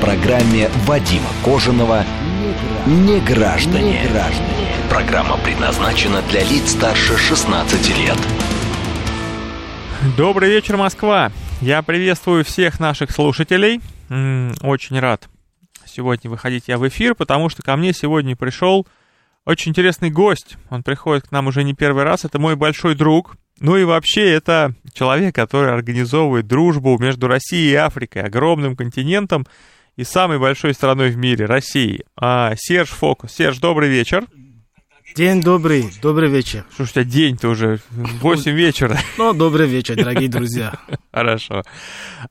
[0.00, 2.04] Программе Вадима Кожаного
[2.86, 4.02] «Не граждане».
[4.90, 8.18] Программа предназначена для лиц старше 16 лет.
[10.16, 11.32] Добрый вечер, Москва!
[11.60, 13.80] Я приветствую всех наших слушателей.
[14.62, 15.28] Очень рад
[15.86, 18.86] сегодня выходить я в эфир, потому что ко мне сегодня пришел
[19.46, 20.58] очень интересный гость.
[20.68, 22.24] Он приходит к нам уже не первый раз.
[22.24, 27.76] Это мой большой друг, ну и вообще это человек, который организовывает дружбу между Россией и
[27.76, 29.46] Африкой, огромным континентом
[29.96, 32.04] и самой большой страной в мире, Россией.
[32.16, 33.32] А, Серж Фокус.
[33.32, 34.26] Серж, добрый вечер.
[35.14, 36.66] День добрый, добрый вечер.
[36.78, 38.98] У тебя день-то уже 8 вечера?
[39.16, 40.74] Ну, добрый вечер, дорогие друзья.
[41.12, 41.62] Хорошо.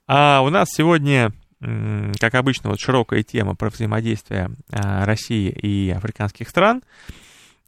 [0.08, 6.48] А у нас сегодня, как обычно, вот широкая тема про взаимодействие а, России и африканских
[6.50, 6.84] стран.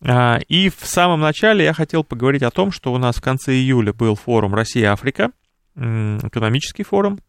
[0.02, 3.53] А, и в самом начале я хотел поговорить о том, что у нас в конце
[3.53, 5.31] июля был форум Россия-Африка,
[5.75, 7.19] экономический форум.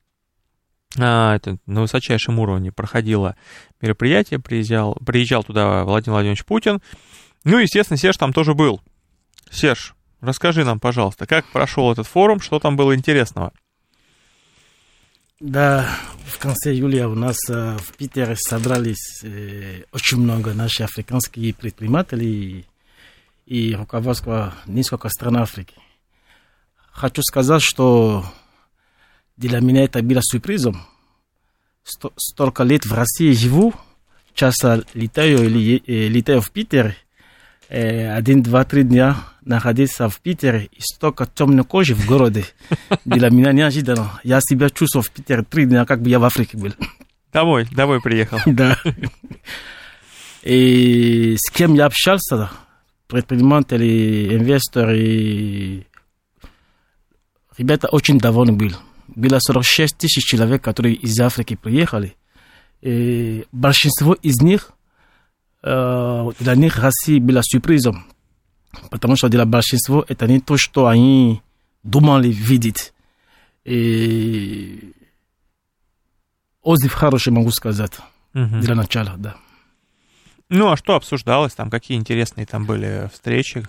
[0.98, 3.36] А, это на высочайшем уровне проходило
[3.80, 6.80] мероприятие, приезжал, приезжал туда Владимир Владимирович Путин.
[7.44, 8.80] Ну, естественно, Серж там тоже был.
[9.50, 13.52] Серж, расскажи нам, пожалуйста, как прошел этот форум, что там было интересного?
[15.40, 15.88] Да,
[16.26, 22.66] в конце июля у нас э, в Питере собрались э, очень много наших африканских предпринимателей
[23.46, 25.76] и, руководства несколько стран Африки.
[26.90, 28.24] Хочу сказать, что
[29.38, 30.82] для меня это было сюрпризом.
[31.84, 33.72] Сто, столько лет в России живу,
[34.34, 36.96] часто летаю или э, летаю в Питер,
[37.68, 42.44] э, один, два, три дня находиться в Питере и столько темной кожи в городе.
[43.04, 44.20] Для меня неожиданно.
[44.24, 46.74] Я себя чувствовал в Питере три дня, как бы я в Африке был.
[47.32, 48.38] Домой, домой приехал.
[48.46, 48.76] Да.
[50.42, 52.50] И с кем я общался,
[53.06, 55.86] предприниматели, инвесторы,
[57.56, 58.74] ребята очень довольны были.
[59.08, 62.16] Было 46 тысяч человек, которые из Африки приехали.
[62.80, 64.70] И большинство из них,
[65.62, 68.06] э, для них Россия была сюрпризом
[68.90, 71.42] потому что для большинства это не то, что они
[71.82, 72.92] думали видеть.
[73.64, 74.92] И
[76.62, 77.92] отзыв хороший, могу сказать,
[78.34, 78.60] угу.
[78.60, 79.36] для начала, да.
[80.48, 81.70] Ну, а что обсуждалось там?
[81.70, 83.66] Какие интересные там были встречи?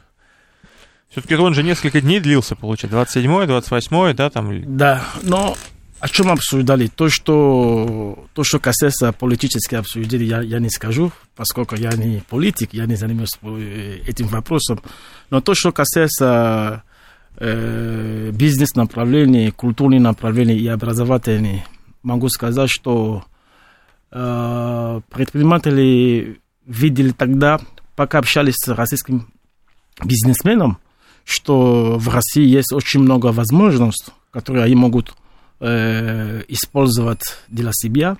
[1.09, 4.77] Все-таки он же несколько дней длился, получается, 27-й, 28-й, да, там?
[4.77, 5.55] Да, но
[5.99, 6.87] о чем обсуждали?
[6.87, 12.73] То, что, то, что касается политических обсуждений, я, я не скажу, поскольку я не политик,
[12.73, 14.81] я не занимаюсь э, этим вопросом.
[15.29, 16.83] Но то, что касается
[17.37, 21.63] э, бизнес-направлений, культурных направлений и образовательных,
[22.03, 23.25] могу сказать, что
[24.11, 27.59] э, предприниматели видели тогда,
[27.95, 29.33] пока общались с российским
[30.05, 30.77] бизнесменом,
[31.29, 35.13] что в России есть очень много возможностей, которые они могут
[35.59, 38.17] э, использовать для себя.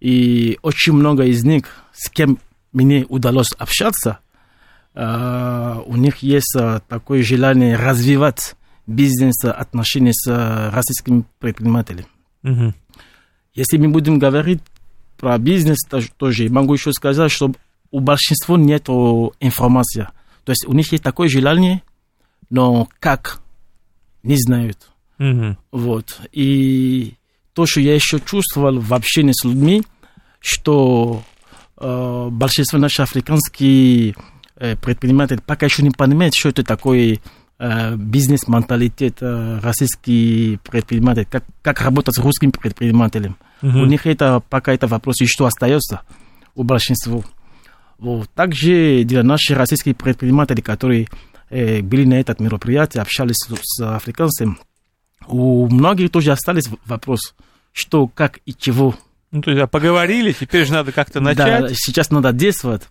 [0.00, 2.38] И очень много из них, с кем
[2.72, 4.20] мне удалось общаться,
[4.94, 8.54] э, у них есть э, такое желание развивать
[8.86, 12.06] бизнес, отношения с российскими предпринимателями.
[12.44, 12.72] Угу.
[13.54, 14.60] Если мы будем говорить
[15.18, 15.78] про бизнес,
[16.16, 17.52] тоже могу еще сказать, что
[17.90, 20.08] у большинства нет информации.
[20.44, 21.82] То есть у них есть такое желание,
[22.50, 23.40] но как,
[24.22, 24.90] не знают.
[25.18, 25.56] Угу.
[25.72, 26.20] Вот.
[26.32, 27.14] И
[27.52, 29.82] то, что я еще чувствовал в общении с людьми,
[30.40, 31.22] что
[31.76, 34.14] э, большинство наших африканских
[34.56, 37.18] э, предпринимателей пока еще не понимают, что это такое
[37.58, 43.36] э, бизнес-менталитет э, российский предприниматель, как, как работать с русским предпринимателем.
[43.62, 43.78] Угу.
[43.78, 46.02] У них это пока это вопрос, что остается
[46.54, 47.22] у большинства.
[47.98, 48.30] Вот.
[48.30, 51.08] Также для наших российских предпринимателей, которые
[51.50, 54.56] были на этом мероприятии, общались с, с африканцами,
[55.26, 57.34] у многих тоже остались вопрос,
[57.72, 58.94] что, как и чего.
[59.30, 61.62] Ну, то есть, а поговорили, теперь же надо как-то начать.
[61.62, 62.82] Да, сейчас надо действовать.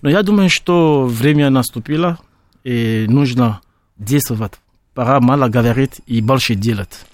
[0.00, 2.18] Но я думаю, что время наступило,
[2.64, 3.60] и нужно
[3.98, 4.54] действовать.
[4.94, 7.06] Пора мало говорить и больше делать.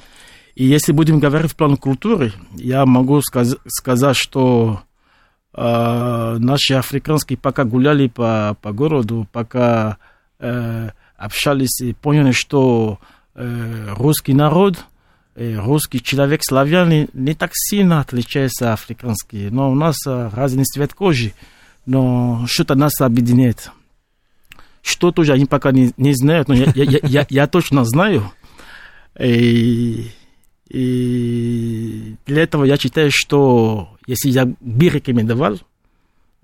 [0.55, 4.83] И если будем говорить в плане культуры, я могу сказ- сказать, что
[5.55, 9.99] э, наши африканские пока гуляли по, по городу, пока
[10.38, 12.99] э, общались и поняли, что
[13.40, 14.85] Э, русский народ
[15.37, 19.49] э, русский человек, славяне, не так сильно отличается африканский.
[19.50, 21.35] Но у нас э, разный цвет кожи,
[21.87, 23.70] но что-то нас объединяет.
[24.82, 28.32] Что тоже они пока не, не знают, но я, я, я, я точно знаю.
[29.20, 30.11] И,
[30.69, 35.61] и для этого я считаю, что если я бы рекомендовал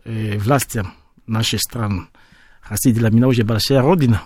[0.05, 0.95] э, властям
[1.27, 2.07] нашей страны,
[2.69, 4.23] Россия для меня уже большая родина,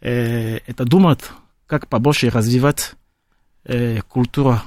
[0.00, 1.20] это думать,
[1.66, 2.94] как побольше развивать
[3.64, 4.60] э, культуру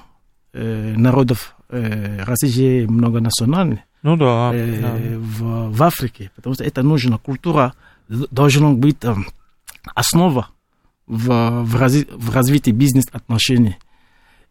[0.53, 3.85] э, народов э, России же многонациональная.
[4.03, 4.95] Ну да, да.
[5.17, 7.73] В, в Африке, потому что это нужно, культура
[8.07, 8.97] должна быть
[9.95, 10.49] основа
[11.07, 13.77] в, в, разви, в развитии бизнес-отношений.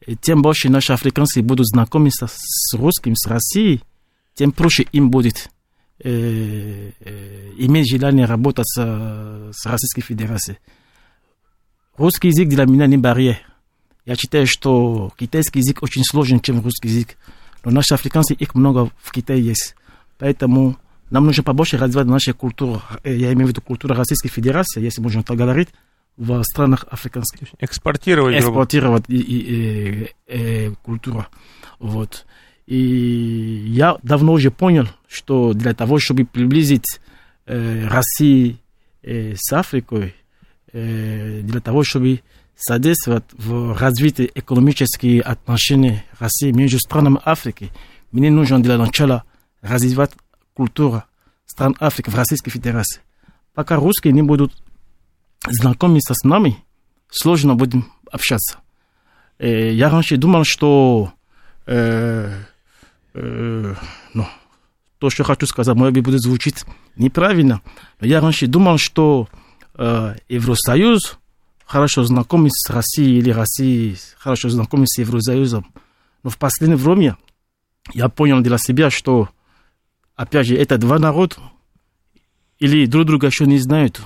[0.07, 3.83] И тем больше наши африканцы будут знакомиться с русским, с Россией,
[4.35, 5.51] тем проще им будет
[6.05, 10.59] иметь желание работать с, с Российской Федерацией.
[11.97, 13.39] Русский язык для меня не барьер.
[14.05, 17.17] Я считаю, что китайский язык очень сложен, чем русский язык.
[17.65, 19.77] Но наши африканцы, их много в Китае есть.
[20.19, 20.77] Поэтому
[21.11, 22.83] нам нужно побольше развивать нашу культуру.
[23.05, 25.69] Я имею в виду культуру Российской Федерации, если можно так говорить,
[26.17, 27.49] в странах африканских.
[27.61, 28.37] Экспортировать.
[28.37, 31.27] Экспортировать и, и, и, и, культуру.
[31.79, 32.27] Вот.
[32.67, 37.01] И я давно уже понял, что для того, чтобы приблизить
[37.47, 38.59] э, Россию
[39.03, 40.15] э, с Африкой,
[40.73, 42.21] э, для того, чтобы
[42.55, 47.71] содействовать в развитии экономических отношений России между странами Африки,
[48.13, 49.25] мне нужно для начала
[49.61, 50.13] развивать
[50.55, 51.03] культуру
[51.47, 53.01] стран Африки в Российской Федерации.
[53.55, 54.53] Пока русские не будут
[55.49, 56.59] знакомиться с нами,
[57.11, 58.59] сложно будем общаться.
[59.39, 61.13] Э, я раньше думал, что
[61.67, 62.33] э,
[63.15, 63.75] э,
[64.15, 64.27] ну,
[64.99, 66.65] то, что хочу сказать, может быть, будет звучить
[66.97, 67.63] неправильно,
[68.01, 69.29] но я раньше думал, что
[69.75, 71.19] э, Евросоюз
[71.65, 75.67] хорошо знакомы с Россией или Россия хорошо знакомы с Евросоюзом.
[76.23, 77.17] Но в последнее время
[77.95, 79.29] я понял для себя, что,
[80.15, 81.37] опять же, это два народа,
[82.59, 84.01] или друг друга еще не знают.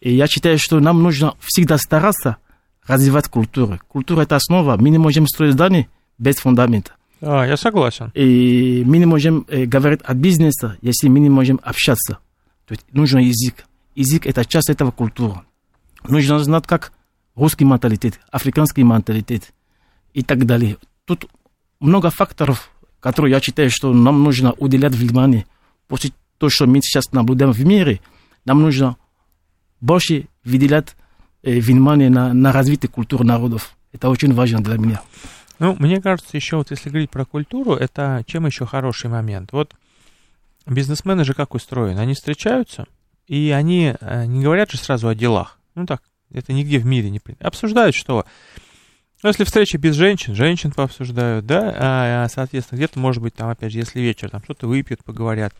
[0.00, 2.38] И я считаю, что нам нужно всегда стараться
[2.86, 3.78] развивать культуру.
[3.86, 4.76] Культура– это основа.
[4.76, 5.88] Мы не можем строить здание
[6.18, 6.92] без фундамента.
[7.22, 8.10] А, я согласен.
[8.14, 12.18] И мы не можем э, говорить о бизнесе, если мы не можем общаться.
[12.66, 13.66] То есть нужен язык.
[13.94, 15.40] Язык– это часть этого культуры.
[16.08, 16.92] Нужно знать, как
[17.34, 19.52] русский менталитет, африканский менталитет
[20.14, 20.76] и так далее.
[21.04, 21.26] Тут
[21.78, 22.70] много факторов,
[23.00, 25.46] которые я считаю, что нам нужно уделять внимание.
[25.88, 28.00] После того, что мы сейчас наблюдаем в мире,
[28.44, 28.96] нам нужно
[29.80, 30.96] больше выделять
[31.42, 33.76] э, внимание на, на развитие культуры народов.
[33.92, 35.02] Это очень важно для меня.
[35.60, 39.52] Ну, мне кажется, еще вот если говорить про культуру, это чем еще хороший момент.
[39.52, 39.74] Вот
[40.66, 42.00] бизнесмены же как устроены?
[42.00, 42.86] Они встречаются,
[43.26, 45.58] и они э, не говорят же сразу о делах.
[45.74, 46.02] Ну так,
[46.32, 47.46] это нигде в мире не принято.
[47.46, 48.24] Обсуждают, что
[49.22, 53.70] ну, если встреча без женщин, женщин пообсуждают, да, а, соответственно, где-то, может быть, там, опять
[53.70, 55.54] же, если вечер, там что-то выпьют, поговорят.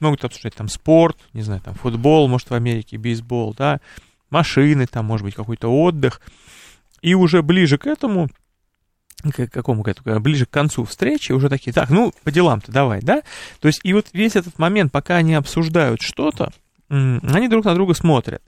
[0.00, 3.80] Могут обсуждать там спорт, не знаю, там футбол, может, в Америке бейсбол, да,
[4.30, 6.22] машины, там, может быть, какой-то отдых.
[7.02, 8.30] И уже ближе к этому,
[9.32, 13.22] к какому этому, ближе к концу встречи, уже такие, так, ну, по делам-то давай, да?
[13.60, 16.52] То есть, и вот весь этот момент, пока они обсуждают что-то,
[16.88, 18.42] они друг на друга смотрят.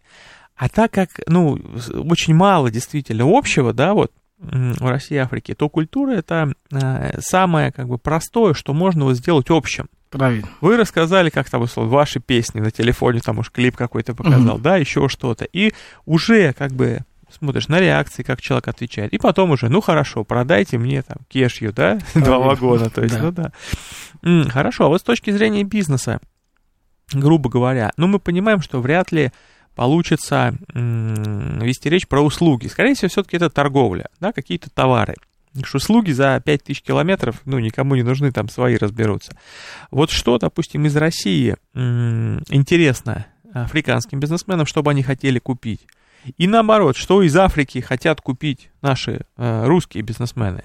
[0.56, 1.58] А так как, ну,
[1.92, 7.72] очень мало действительно общего, да, вот, в России и Африке, то культура это э, самое
[7.72, 9.88] как бы простое, что можно вот сделать общим.
[10.10, 10.46] Правильно.
[10.60, 14.62] Вы рассказали, как там, условно, ваши песни на телефоне, там уж клип какой-то показал, mm-hmm.
[14.62, 15.46] да, еще что-то.
[15.46, 15.72] И
[16.04, 19.12] уже как бы смотришь на реакции, как человек отвечает.
[19.12, 23.32] И потом уже, ну хорошо, продайте мне там кешью, да, два вагона, то есть, ну
[23.32, 23.52] да.
[24.50, 26.20] Хорошо, а вот с точки зрения бизнеса,
[27.12, 29.30] грубо говоря, ну мы понимаем, что вряд ли
[29.74, 32.66] получится вести речь про услуги.
[32.66, 35.14] Скорее всего, все-таки это торговля, да, какие-то товары.
[35.48, 39.36] Потому что услуги за 5000 километров, ну, никому не нужны, там свои разберутся.
[39.90, 45.86] Вот что, допустим, из России интересно африканским бизнесменам, чтобы они хотели купить.
[46.36, 50.64] И наоборот, что из Африки хотят купить наши э, русские бизнесмены?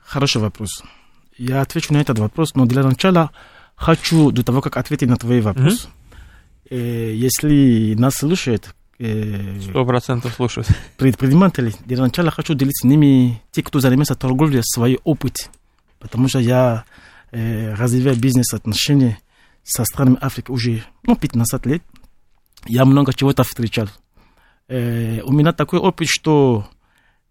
[0.00, 0.82] Хороший вопрос.
[1.36, 3.30] Я отвечу на этот вопрос, но для начала
[3.74, 5.88] хочу, до того, как ответить на твой вопрос,
[6.70, 6.76] mm-hmm.
[6.76, 10.68] э, если нас слушают, э, Сто процентов слушают.
[10.96, 15.50] Предприниматели, для начала хочу делиться с ними, те, кто занимается торговлей, свой опыт.
[15.98, 16.84] Потому что я
[17.32, 19.18] э, развиваю бизнес-отношения
[19.62, 21.82] со странами Африки уже ну, 15 лет.
[22.66, 23.88] Я много чего-то встречал.
[24.68, 26.68] Э, у меня такой опыт, что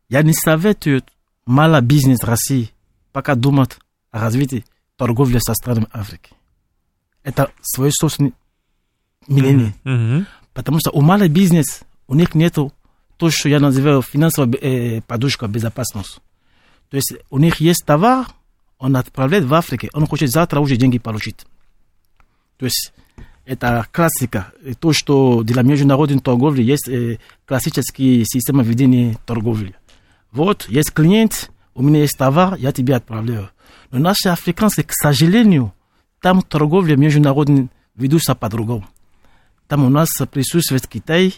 [0.09, 1.03] я не советую
[1.45, 2.71] мало бизнес России
[3.11, 3.77] пока думать
[4.11, 4.65] о развитии
[4.97, 6.31] торговли со странами Африки.
[7.23, 8.33] Это свой собственный
[9.27, 9.73] мнение.
[9.83, 10.25] Mm-hmm.
[10.53, 12.71] Потому что у малый бизнес, у них нету
[13.17, 16.19] то, что я называю финансовая э, подушка безопасности.
[16.89, 18.27] То есть у них есть товар,
[18.77, 21.45] он отправляет в Африку, он хочет завтра уже деньги получить.
[22.57, 22.93] То есть
[23.45, 24.51] это классика.
[24.63, 29.75] И то, что для международной торговли есть э, классические системы ведения торговли.
[30.31, 33.49] Вот, есть клиент, у меня есть товар, я тебе отправляю.
[33.91, 35.73] Но наши африканцы, к сожалению,
[36.19, 38.87] там торговля международная ведутся по-другому.
[39.67, 41.33] Там у нас присутствует Китай,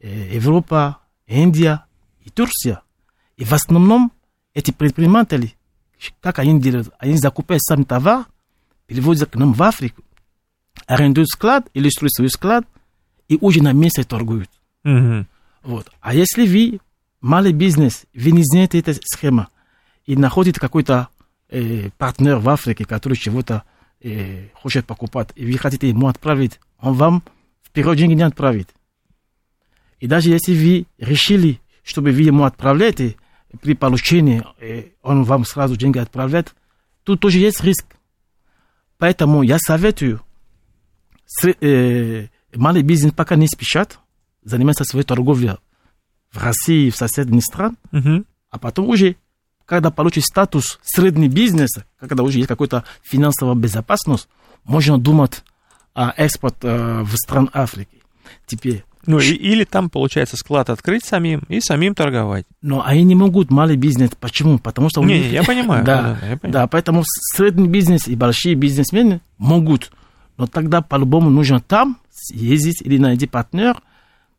[0.00, 1.84] э, Европа, Индия
[2.24, 2.82] и Турция.
[3.36, 4.12] И в основном
[4.54, 5.54] эти предприниматели,
[6.20, 8.26] как они делают, они закупают сам товар,
[8.86, 10.02] переводят к нам в Африку,
[10.86, 12.66] арендуют склад или строят свой склад
[13.28, 14.50] и уже на месте торгуют.
[14.84, 15.26] Мгм.
[15.62, 15.90] Вот.
[16.00, 16.80] А если вы
[17.20, 19.48] малый бизнес, вы не знаете эту схему
[20.04, 21.08] и находите какой-то
[21.48, 23.64] э, партнер в Африке, который чего-то
[24.00, 27.22] э, хочет покупать, и вы хотите ему отправить, он вам
[27.64, 28.68] вперед деньги не отправит.
[29.98, 33.16] И даже если вы решили, чтобы вы ему отправляете,
[33.60, 36.54] при получении э, он вам сразу деньги отправляет,
[37.02, 37.86] тут тоже есть риск.
[38.98, 40.20] Поэтому я советую
[42.54, 43.98] малый бизнес пока не спешат,
[44.44, 45.56] заниматься своей торговлей
[46.32, 48.26] в России в соседних странах, Мгм.
[48.50, 49.16] а потом уже,
[49.64, 54.28] когда получит статус средний бизнес, когда уже есть какая-то финансовая безопасность,
[54.64, 55.42] можно думать
[55.94, 58.02] о экспорте э, в стран Африки.
[58.46, 62.44] Теперь, Ну, и- или там, получается, склад открыть самим и самим торговать.
[62.60, 64.10] но они не могут малый бизнес.
[64.20, 64.58] Почему?
[64.58, 65.84] Потому что Не, них- я понимаю.
[65.86, 66.52] да, да, да, я понимаю.
[66.52, 67.02] да, поэтому
[67.34, 69.90] средний бизнес и большие бизнесмены могут.
[70.36, 71.98] Но тогда по-любому нужно там
[72.30, 73.80] ездить или найти партнер.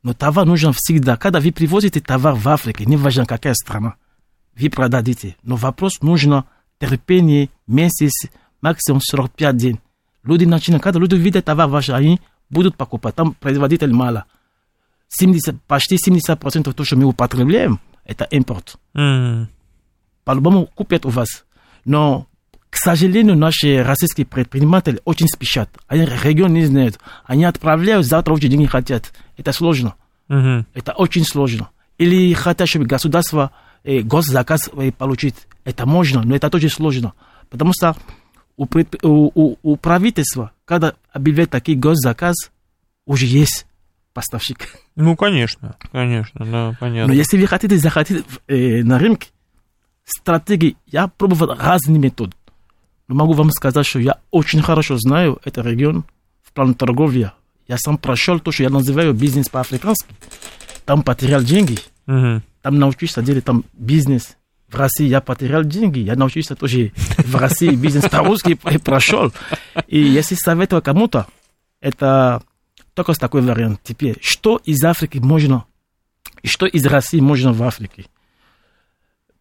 [0.04, 1.18] Но товар нужен всегда.
[1.18, 3.96] Когда вы привозите товар в Африку, не важно какая страна,
[4.56, 5.36] вы продадите.
[5.44, 6.46] Но вопрос нужно
[6.80, 8.30] терпение, месяц,
[8.62, 9.80] максимум 45 дней.
[10.24, 13.16] Люди начинают, когда люди видят товар ваш, они будут покупать.
[13.16, 14.26] Там производитель мало.
[15.10, 19.50] 70, почти 70% того, что мы употребляем, это импорт М.
[20.26, 21.46] по-любому купят у вас.
[21.86, 22.27] Но,
[22.78, 25.68] к сожалению, наши российские предприниматели очень спешат.
[25.88, 27.00] Они регион не знают.
[27.26, 29.14] Они отправляют, завтра уже деньги хотят.
[29.36, 29.96] Это сложно.
[30.28, 30.68] Мгм.
[30.76, 31.70] Это очень сложно.
[31.98, 33.50] Или хотят, чтобы государство
[33.84, 35.34] э, госзаказ э, получить.
[35.66, 37.14] Это можно, но это тоже сложно.
[37.50, 37.96] Потому что
[38.58, 42.36] у, предп- у, у- у правительства, когда объявляют такие госзаказ,
[43.08, 43.66] уже есть
[44.14, 44.68] поставщик.
[44.96, 47.12] Ну, конечно, конечно, да, Но понятно.
[47.12, 49.30] если вы хотите захватить э, на рынке,
[50.06, 52.34] стратегии, я пробовал разные методы.
[53.08, 56.04] Но могу вам сказать, что я очень хорошо знаю этот регион
[56.44, 57.32] в плане торговли.
[57.68, 60.08] Я сам прошел то, что я называю бизнес по-африкански.
[60.86, 62.42] Там потерял деньги, Мгм.
[62.62, 64.38] там научился делать там бизнес.
[64.70, 69.32] В России я потерял деньги, я научился тоже в России бизнес по-русски и прошел.
[69.88, 71.28] И если советую кому-то,
[71.80, 72.42] это
[72.94, 73.80] только такой вариант.
[73.84, 75.64] Теперь, что из Африки можно,
[76.42, 78.06] и что из России можно в Африке?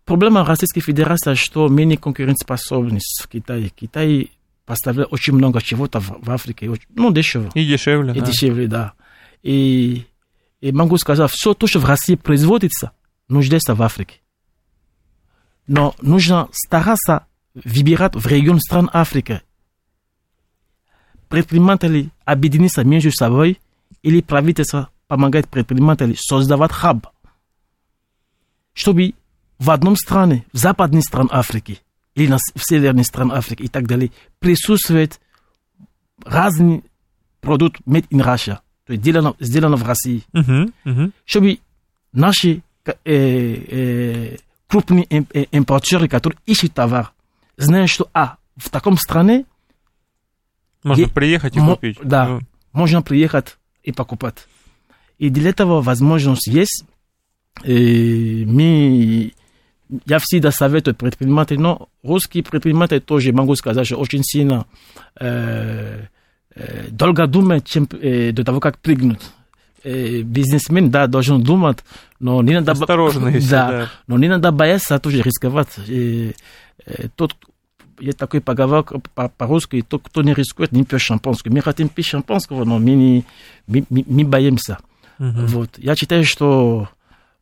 [0.06, 3.70] Проблема Российской Федерации, что менее конкурентоспособность в Китае.
[3.70, 4.30] Китай
[4.64, 7.50] поставляет очень много чего-то в, в Африке, ну, дешево.
[7.54, 8.26] И дешевле, И да.
[8.26, 8.92] дешевле, да.
[9.42, 10.06] И,
[10.60, 12.92] и могу сказать, все то, что в России производится,
[13.28, 14.20] нуждается в Африке.
[15.66, 19.42] Но нужно стараться выбирать в регион стран Африки.
[21.28, 23.58] Предприниматели объединиться между собой
[24.02, 27.08] или правительство помогает предпринимателям создавать хаб,
[28.72, 29.14] чтобы
[29.58, 31.80] в одном стране, в западной стране Африки
[32.14, 35.20] или на, в северной стране Африки и так далее, присутствует
[36.24, 36.82] разные
[37.40, 41.12] продукт made in Russia, то есть сделано, сделано в России, Мгм, мгм.
[41.24, 41.58] чтобы
[42.12, 44.36] наши э, э,
[44.68, 47.12] крупные э, импортеры, которые ищут товар,
[47.56, 49.44] знают, что а, в таком стране
[50.82, 51.98] Можно Е- приехать и мо- купить.
[52.02, 52.28] да.
[52.28, 52.40] Ну,
[52.72, 54.46] можно приехать и покупать.
[55.18, 56.84] И для этого возможность есть.
[57.64, 59.32] И мы,
[60.06, 64.66] я всегда советую предпринимателям, но русские предприниматели тоже, могу сказать, что очень сильно
[65.20, 66.06] э,
[66.54, 69.20] э, долго думают, чем э, до того, как прыгнуть.
[69.84, 71.78] Э, бизнесмен, да, должен думать,
[72.18, 72.72] но не надо...
[72.72, 73.90] Осторожно, если, да, да.
[74.08, 75.68] но не надо бояться тоже рисковать.
[75.86, 76.34] И,
[76.84, 77.36] э, тот,
[78.00, 81.52] есть такой поговорка по- по-русски, тот, кто не рискует, не пьет шампанского.
[81.52, 83.24] Мы хотим пить шампанского, но мы, не,
[83.68, 84.78] мы, мы- мы боимся.
[85.18, 85.46] мгм.
[85.46, 85.70] Вот.
[85.78, 86.88] Я считаю, что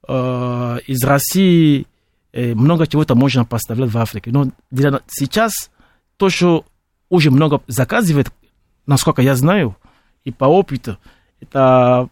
[0.06, 1.86] э, из России
[2.34, 4.30] много чего-то можно поставлять в Африке.
[4.32, 5.70] Но для- сейчас
[6.16, 6.64] то, что
[7.08, 8.30] уже много заказывает,
[8.86, 9.76] насколько я знаю,
[10.24, 10.98] и по опыту,
[11.40, 12.08] это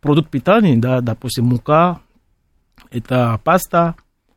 [0.00, 2.00] продукт питания, да, допустим, мука,
[2.90, 3.94] это паста,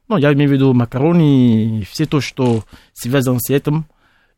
[0.08, 3.86] ну, я имею в виду макарони, все то, что связано с этим,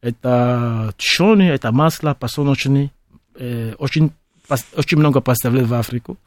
[0.01, 2.91] это тушеное, это масло, подсолнечное,
[3.35, 4.11] э, очень,
[4.75, 6.17] очень много поставляют в Африку.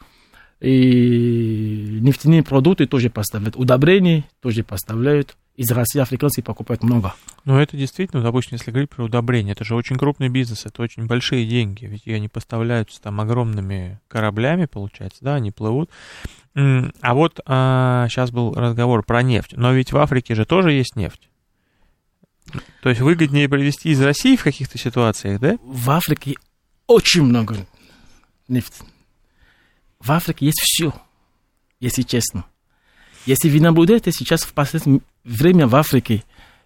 [0.60, 3.56] И нефтяные продукты тоже поставляют.
[3.56, 5.36] Удобрения тоже поставляют.
[5.56, 7.14] Из России африканцы покупают много.
[7.44, 11.06] Ну, это действительно, допустим, если говорить про удобрения, это же очень крупный бизнес, это очень
[11.06, 15.90] большие деньги, ведь они поставляются там огромными кораблями, получается, да, они плывут.
[16.56, 20.96] А вот а, сейчас был разговор про нефть, но ведь в Африке же тоже есть
[20.96, 21.28] нефть.
[22.82, 25.56] То есть выгоднее привезти из России в каких-то ситуациях, да?
[25.62, 26.34] В Африке
[26.86, 27.56] очень много
[28.48, 28.82] нефти.
[30.04, 30.92] В Африке есть все,
[31.80, 32.44] если честно.
[33.24, 36.24] Если вы наблюдаете сейчас в последнее время в Африке,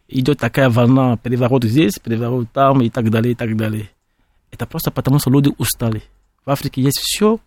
[0.09, 3.91] идет такая волна переворот здесь, переворот там и так далее, и так далее.
[4.51, 6.03] Это просто потому, что люди устали.
[6.45, 7.39] В Африке есть все,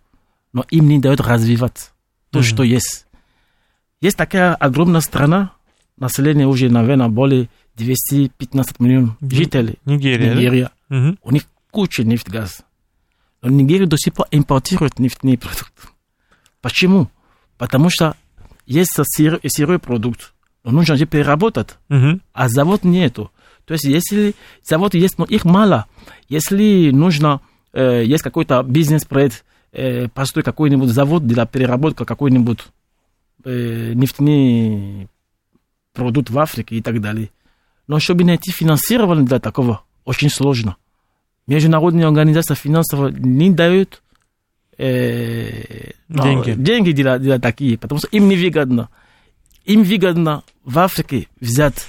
[0.54, 1.90] но им не дают развивать
[2.30, 2.42] то, mm-hmm.
[2.42, 3.06] что есть.
[4.00, 5.52] Есть такая огромная страна,
[5.98, 9.78] население уже, наверное, более 215 миллионов жителей.
[9.84, 10.34] Нигерия.
[10.34, 10.70] Нигерия.
[10.88, 11.16] Да?
[11.22, 12.64] У них куча нефть, газ.
[13.42, 15.88] Но Нигерия до сих пор импортирует нефтяные продукты.
[16.60, 17.10] Почему?
[17.58, 18.16] Потому что
[18.66, 20.32] есть сырой, сырой продукт,
[20.62, 22.20] но нужно же переработать, uh-huh.
[22.32, 23.32] а завод нету.
[23.64, 25.86] То есть, если завод есть, но их мало,
[26.28, 27.40] если нужно,
[27.72, 32.60] э, есть какой-то бизнес-проект, э, построить какой-нибудь завод для переработки какой-нибудь
[33.44, 35.08] э, нефтяный
[35.92, 37.30] продукт в Африке и так далее.
[37.88, 40.76] Но чтобы найти финансирование для такого, очень сложно.
[41.46, 44.02] Международные организации финансово не дают
[44.78, 48.88] э, деньги, ну, деньги для, для такие, потому что им невыгодно.
[49.64, 51.86] Им выгодно в Африке взять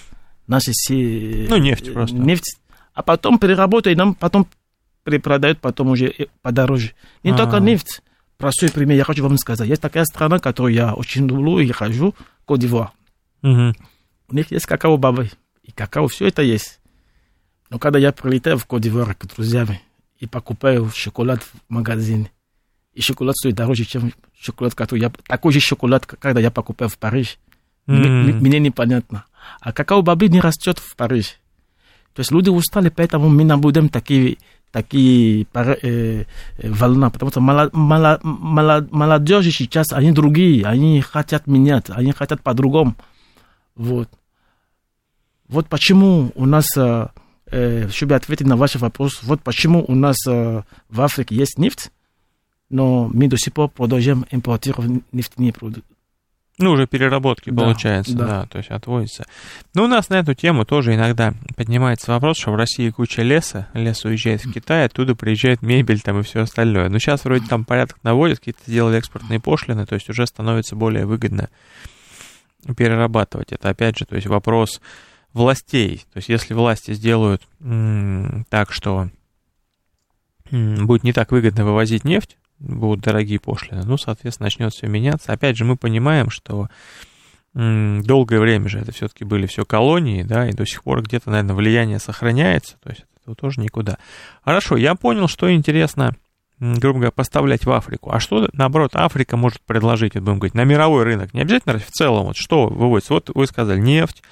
[0.47, 1.47] наши все...
[1.49, 2.15] Ну, нефть просто.
[2.15, 2.59] Нефть,
[2.93, 4.47] а потом переработать, нам потом
[5.03, 6.93] перепродают потом уже подороже.
[7.23, 7.37] Не А-а-а.
[7.37, 8.01] только нефть.
[8.37, 9.69] Простой пример, я хочу вам сказать.
[9.69, 12.91] Есть такая страна, которую я очень люблю и хожу, Кодивуар.
[13.41, 13.73] Угу.
[14.29, 15.29] У них есть какао-бобы.
[15.63, 16.79] И какао, все это есть.
[17.73, 19.67] Но когда я прилетаю в Кодивуар к друзьям
[20.19, 22.29] и покупаю шоколад в магазине,
[22.93, 25.11] и шоколад стоит дороже, чем шоколад, который я...
[25.25, 27.39] Такой же шоколад, когда я покупаю в Париж.
[27.87, 28.33] Mm.
[28.33, 29.25] Мне непонятно.
[29.59, 31.39] А какао-бобы не растет в Париж.
[32.13, 34.37] То есть люди устали, поэтому мы наблюдаем такие,
[34.71, 36.25] такие э,
[36.61, 37.41] волна, потому что
[38.91, 42.93] молодежи сейчас, они другие, они хотят менять, они хотят по-другому.
[43.75, 44.09] Вот.
[45.47, 47.07] Вот почему у нас, э,
[47.89, 51.91] чтобы ответить на ваш вопрос, вот почему у нас э, в Африке есть нефть,
[52.69, 55.93] но мы до сих пор продолжаем импортировать нефтяные продукты.
[56.59, 58.27] Ну, уже переработки, да, получается, да.
[58.27, 59.25] да, то есть отводится.
[59.73, 63.67] Но у нас на эту тему тоже иногда поднимается вопрос, что в России куча леса,
[63.73, 66.89] лес уезжает в Китай, оттуда приезжает мебель там и все остальное.
[66.89, 71.07] Но сейчас вроде там порядок наводят, какие-то сделали экспортные пошлины, то есть уже становится более
[71.07, 71.49] выгодно
[72.77, 73.51] перерабатывать.
[73.51, 74.79] Это опять же, то есть вопрос
[75.33, 76.05] властей.
[76.13, 77.47] То есть если власти сделают
[78.49, 79.09] так, что
[80.51, 85.33] будет не так выгодно вывозить нефть, будут дорогие пошлины, ну, соответственно, начнет все меняться.
[85.33, 86.69] Опять же, мы понимаем, что
[87.53, 91.55] долгое время же это все-таки были все колонии, да, и до сих пор где-то, наверное,
[91.55, 93.97] влияние сохраняется, то есть это тоже никуда.
[94.43, 96.15] Хорошо, я понял, что интересно,
[96.59, 98.11] грубо говоря, поставлять в Африку.
[98.11, 101.33] А что, наоборот, Африка может предложить, будем говорить, на мировой рынок?
[101.33, 103.13] Не обязательно в целом, вот что выводится?
[103.13, 104.23] Вот вы сказали, нефть,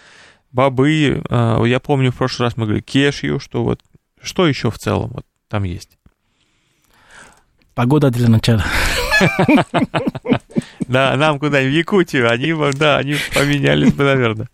[0.51, 3.79] бобы, а, я помню, в прошлый раз мы говорили, кешью, что вот,
[4.21, 5.97] что еще в целом вот там есть?
[7.73, 8.63] Погода для начала.
[10.87, 14.49] Да, нам куда-нибудь в Якутию, они, да, они поменялись бы, наверное.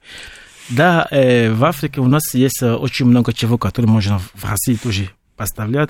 [0.70, 4.76] Да, э, в Африке у нас есть э, очень много чего, которые можно в России
[4.76, 5.90] тоже поставлять.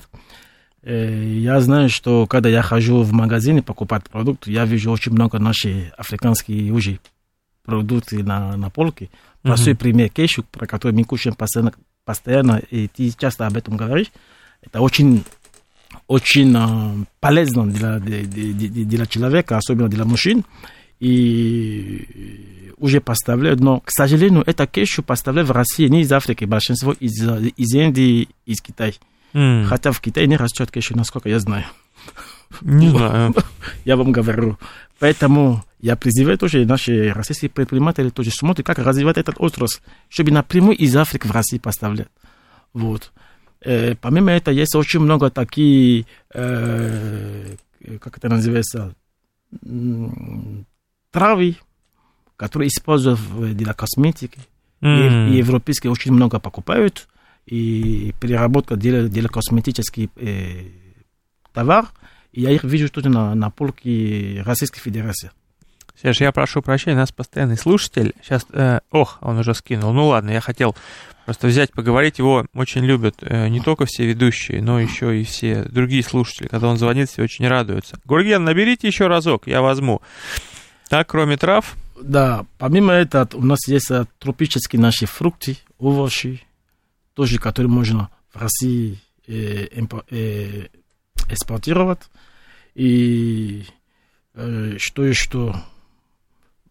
[0.82, 5.12] Э, я знаю, что когда я хожу в магазин и покупать продукты, я вижу очень
[5.12, 6.98] много наших африканских уже
[7.64, 9.10] продукты на, на полке.
[9.42, 9.76] Простой mm-hmm.
[9.76, 11.72] пример кешу, про который мы кушаем постоянно,
[12.04, 14.10] постоянно, и ты часто об этом говоришь.
[14.62, 15.24] Это очень
[16.06, 20.44] очень э, полезно для, для, для, для человека, особенно для мужчин.
[21.00, 26.92] И уже поставляют, но, к сожалению, это кешу поставляют в России, не из Африки, большинство
[26.92, 27.22] из,
[27.56, 28.92] из Индии, из Китая.
[29.32, 29.64] Mm.
[29.64, 31.64] Хотя в Китае не растет кешу, насколько я знаю.
[32.62, 33.34] Не знаю.
[33.84, 34.58] Я вам говорю.
[34.98, 40.76] Поэтому я призываю тоже наши российские предприниматели тоже смотреть, как развивать этот отрасль, чтобы напрямую
[40.76, 42.08] из Африки в Россию поставлять.
[42.72, 43.12] Вот.
[43.60, 47.54] Э, помимо этого, есть очень много таких, э,
[48.00, 48.94] как это называется,
[51.12, 51.56] травы,
[52.36, 53.20] которые используют
[53.56, 54.40] для косметики.
[54.80, 55.28] Mm.
[55.30, 57.08] И, и европейские очень много покупают.
[57.46, 60.64] И переработка делает, делает косметический э,
[61.52, 61.86] товар.
[62.32, 65.30] И я их вижу тут на, на полке Российской Федерации.
[66.00, 68.14] Серж, я прошу прощения, у нас постоянный слушатель.
[68.22, 69.92] Сейчас, э, ох, он уже скинул.
[69.92, 70.76] Ну ладно, я хотел
[71.24, 72.18] просто взять, поговорить.
[72.18, 76.46] Его очень любят э, не только все ведущие, но еще и все другие слушатели.
[76.46, 77.98] Когда он звонит, все очень радуются.
[78.04, 80.00] Гурген, наберите еще разок, я возьму.
[80.88, 81.76] Так, кроме трав?
[82.00, 86.42] Да, помимо этого, у нас есть э, тропические наши фрукты, овощи,
[87.14, 89.66] тоже, которые можно в России э,
[90.10, 90.66] э,
[91.28, 92.00] экспортировать.
[92.74, 93.64] И
[94.34, 95.54] э, что еще?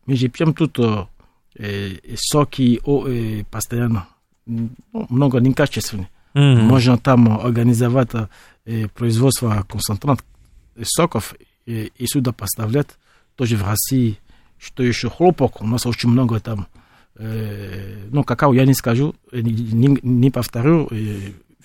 [0.06, 4.08] Мы же пьем тут э, соки о, э, постоянно,
[4.46, 4.70] ну,
[5.10, 6.08] много некачественных.
[6.34, 6.62] Mm-hmm.
[6.62, 8.12] Можно там организовать
[8.66, 10.24] э, производство концентрат
[10.84, 12.90] соков э, и сюда поставлять.
[13.36, 14.18] Тоже в России.
[14.58, 15.10] Что еще?
[15.10, 15.62] Хлопок.
[15.62, 16.68] У нас очень много там.
[17.16, 20.88] Э, ну, какао я не скажу, не, не, не повторю.
[20.92, 21.32] Э,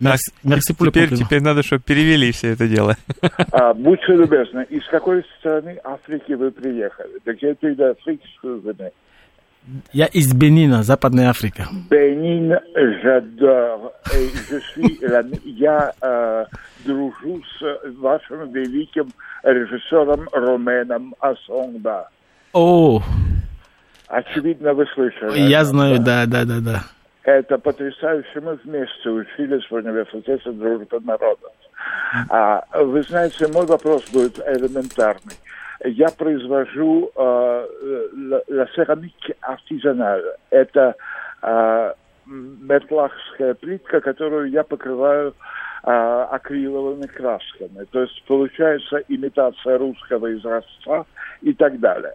[0.00, 0.16] le
[0.76, 1.16] compliment.
[1.16, 2.96] Теперь надо, чтобы перевели все это дело.
[3.52, 7.20] А, будьте любезны, из какой страны Африки вы приехали?
[7.24, 8.92] De quel pays d'Afrique vous venez?
[9.92, 11.66] Я из Бенина, Западная Африка.
[11.88, 12.52] Бенин,
[13.02, 13.92] j'adore.
[14.50, 16.44] Je suis я э,
[16.84, 19.08] дружу с вашим великим
[19.42, 22.08] режиссером Роменом Асонда.
[22.52, 23.02] О!
[24.08, 25.40] Очевидно, вы слышали.
[25.40, 26.84] Я знаю, да, да, да, да.
[27.24, 28.40] Это потрясающе.
[28.40, 31.52] Мы вместе учились в университете дружбы народов.
[32.28, 35.34] А, вы знаете, мой вопрос будет элементарный
[35.84, 37.66] я произвожу э,
[38.48, 40.36] la céramique artisanale.
[40.50, 40.94] Это
[41.42, 41.92] э,
[42.26, 45.34] метлахская плитка, которую я покрываю
[45.82, 45.90] э,
[46.30, 47.84] акриловыми красками.
[47.90, 51.04] То есть получается имитация русского изразца
[51.42, 52.14] и так далее.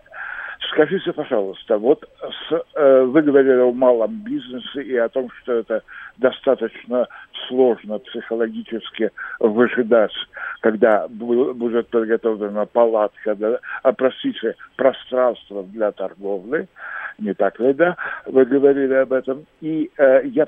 [0.67, 5.84] Скажите, пожалуйста, вот с, э, вы говорили о малом бизнесе и о том, что это
[6.17, 7.08] достаточно
[7.48, 10.12] сложно психологически выжидать,
[10.60, 16.67] когда будет подготовлена палатка, да, а, простите, пространство для торговли,
[17.19, 17.95] не так ли, да?
[18.26, 19.45] Вы говорили об этом.
[19.62, 20.45] И э, я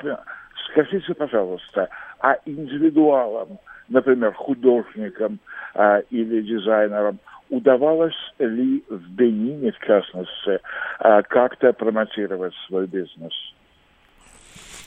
[0.70, 1.88] скажите, пожалуйста,
[2.20, 5.40] а индивидуалам, например, художникам
[5.74, 7.20] э, или дизайнерам,
[7.52, 10.60] удавалось ли в Бенине, в частности,
[11.00, 13.34] а, как-то промотировать свой бизнес?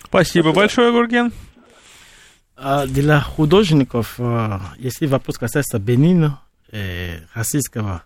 [0.02, 0.52] Спасибо, Спасибо.
[0.52, 1.32] большое, Гурген.
[2.56, 6.40] А, для художников, а, если вопрос касается Бенина,
[6.72, 8.02] э, российского,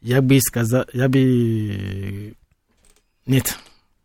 [0.00, 2.34] я бы сказал, я бы...
[3.26, 3.58] Нет.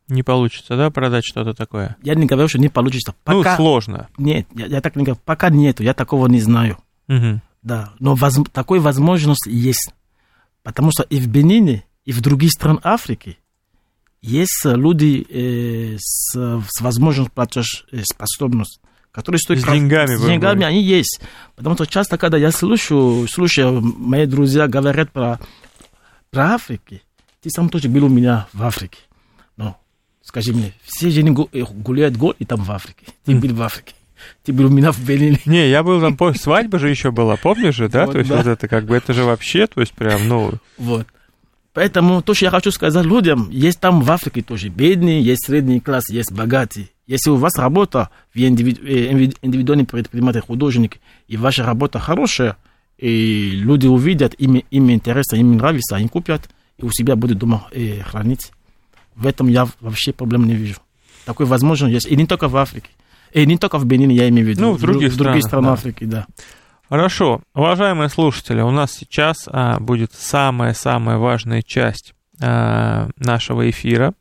[0.07, 1.95] Не получится, да, продать что-то такое?
[2.03, 3.13] Я не говорю, что не получится.
[3.25, 3.51] Ну, пока...
[3.51, 4.09] Ну, сложно.
[4.17, 5.21] Нет, я, я так не говорю.
[5.23, 6.77] Пока нету, я такого не знаю.
[7.07, 7.39] Угу.
[7.61, 9.93] Да, но воз, такой возможность есть.
[10.63, 13.37] Потому что и в Бенине, и в других странах Африки
[14.21, 18.01] есть люди э, с, с возможностью платеж э,
[19.11, 19.61] которые стоят...
[19.61, 20.15] С деньгами.
[20.15, 21.19] С деньгами они есть.
[21.55, 25.39] Потому что часто, когда я слушаю, слушаю, мои друзья говорят про,
[26.29, 26.95] про Африку,
[27.41, 28.99] ты сам тоже был у меня в Африке.
[29.57, 29.77] Но,
[30.21, 33.05] скажи мне, все жени э, гуляют год и там в Африке.
[33.25, 33.93] Ты был в Африке
[34.47, 35.39] у меня в Берлине.
[35.45, 38.05] Не, я был там, свадьба же еще была, помнишь же, да?
[38.05, 38.37] Вот, то есть да.
[38.37, 40.53] вот это как бы, это же вообще, то есть прям, ну...
[40.77, 41.07] Вот.
[41.73, 45.79] Поэтому то, что я хочу сказать людям, есть там в Африке тоже бедные, есть средний
[45.79, 46.89] класс, есть богатые.
[47.07, 52.57] Если у вас работа, вы индивиду, э, индивидуальный предприниматель, художник, и ваша работа хорошая,
[52.97, 57.67] и люди увидят, им, им интересно, им нравится, они купят, и у себя будут дома
[57.71, 58.51] э, хранить.
[59.15, 60.79] В этом я вообще проблем не вижу.
[61.25, 62.07] Такой возможность есть.
[62.07, 62.89] И не только в Африке.
[63.33, 64.61] И не только в Бенине, я имею в виду.
[64.61, 65.73] Ну, в других, в других странах да.
[65.73, 66.25] Африки, да.
[66.89, 67.41] Хорошо.
[67.53, 74.13] Уважаемые слушатели, у нас сейчас а, будет самая-самая важная часть а, нашего эфира.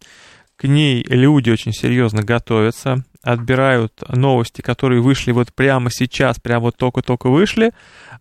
[0.56, 6.76] К ней люди очень серьезно готовятся, отбирают новости, которые вышли вот прямо сейчас, прямо вот
[6.76, 7.72] только-только вышли,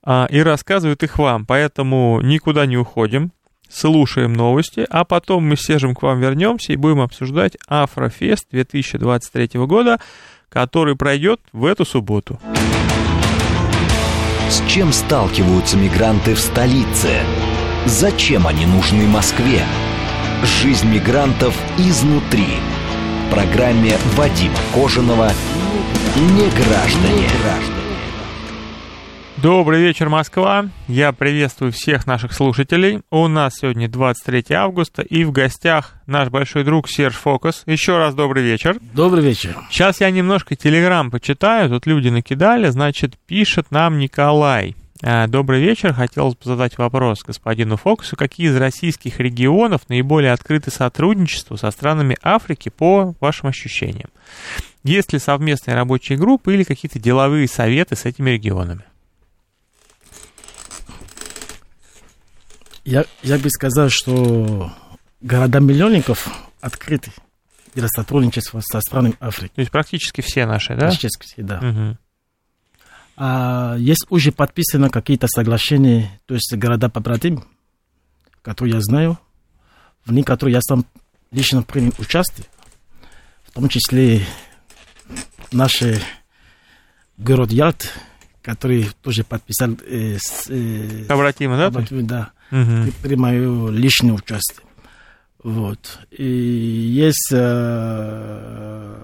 [0.03, 1.45] а, и рассказывают их вам.
[1.45, 3.31] Поэтому никуда не уходим,
[3.69, 9.99] слушаем новости, а потом мы сежем к вам вернемся и будем обсуждать Афрофест 2023 года,
[10.49, 12.39] который пройдет в эту субботу.
[14.49, 17.09] С чем сталкиваются мигранты в столице?
[17.85, 19.63] Зачем они нужны Москве?
[20.61, 22.47] Жизнь мигрантов изнутри.
[23.27, 25.31] В программе Вадима Кожаного
[26.15, 27.78] «Не граждане».
[29.41, 30.67] Добрый вечер, Москва.
[30.89, 33.03] Я приветствую всех наших слушателей.
[33.09, 37.63] У нас сегодня 23 августа, и в гостях наш большой друг Серж Фокус.
[37.65, 38.77] Еще раз добрый вечер.
[38.93, 39.55] Добрый вечер.
[39.71, 41.69] Сейчас я немножко телеграм почитаю.
[41.69, 42.67] Тут люди накидали.
[42.67, 44.75] Значит, пишет нам Николай.
[45.01, 45.93] А, добрый вечер.
[45.93, 48.17] Хотелось бы задать вопрос господину Фокусу.
[48.17, 54.09] Какие из российских регионов наиболее открыты сотрудничеству со странами Африки по вашим ощущениям?
[54.83, 58.83] Есть ли совместные рабочие группы или какие-то деловые советы с этими регионами?
[62.85, 64.71] Я, я бы сказал, что
[65.21, 66.27] города-миллионников
[66.61, 67.11] открыты
[67.75, 69.53] для сотрудничества со странами Африки.
[69.55, 70.87] То есть практически все наши, да?
[70.87, 71.59] Практически все, да.
[71.59, 71.97] Угу.
[73.17, 77.43] А, есть уже подписаны какие-то соглашения, то есть города побратим,
[78.41, 79.19] которые я знаю,
[80.05, 80.85] в них, которые я сам
[81.31, 82.47] лично принял участие,
[83.43, 84.25] в том числе
[85.51, 85.83] наш
[87.17, 87.91] город Ялт,
[88.41, 89.71] который тоже подписал...
[89.85, 91.71] Э, с, э, Побратимы, да?
[91.71, 92.31] Побратимы, да.
[92.51, 92.91] Угу.
[93.01, 94.65] При мое личное участие.
[95.43, 95.99] Вот.
[96.11, 98.95] И есть э,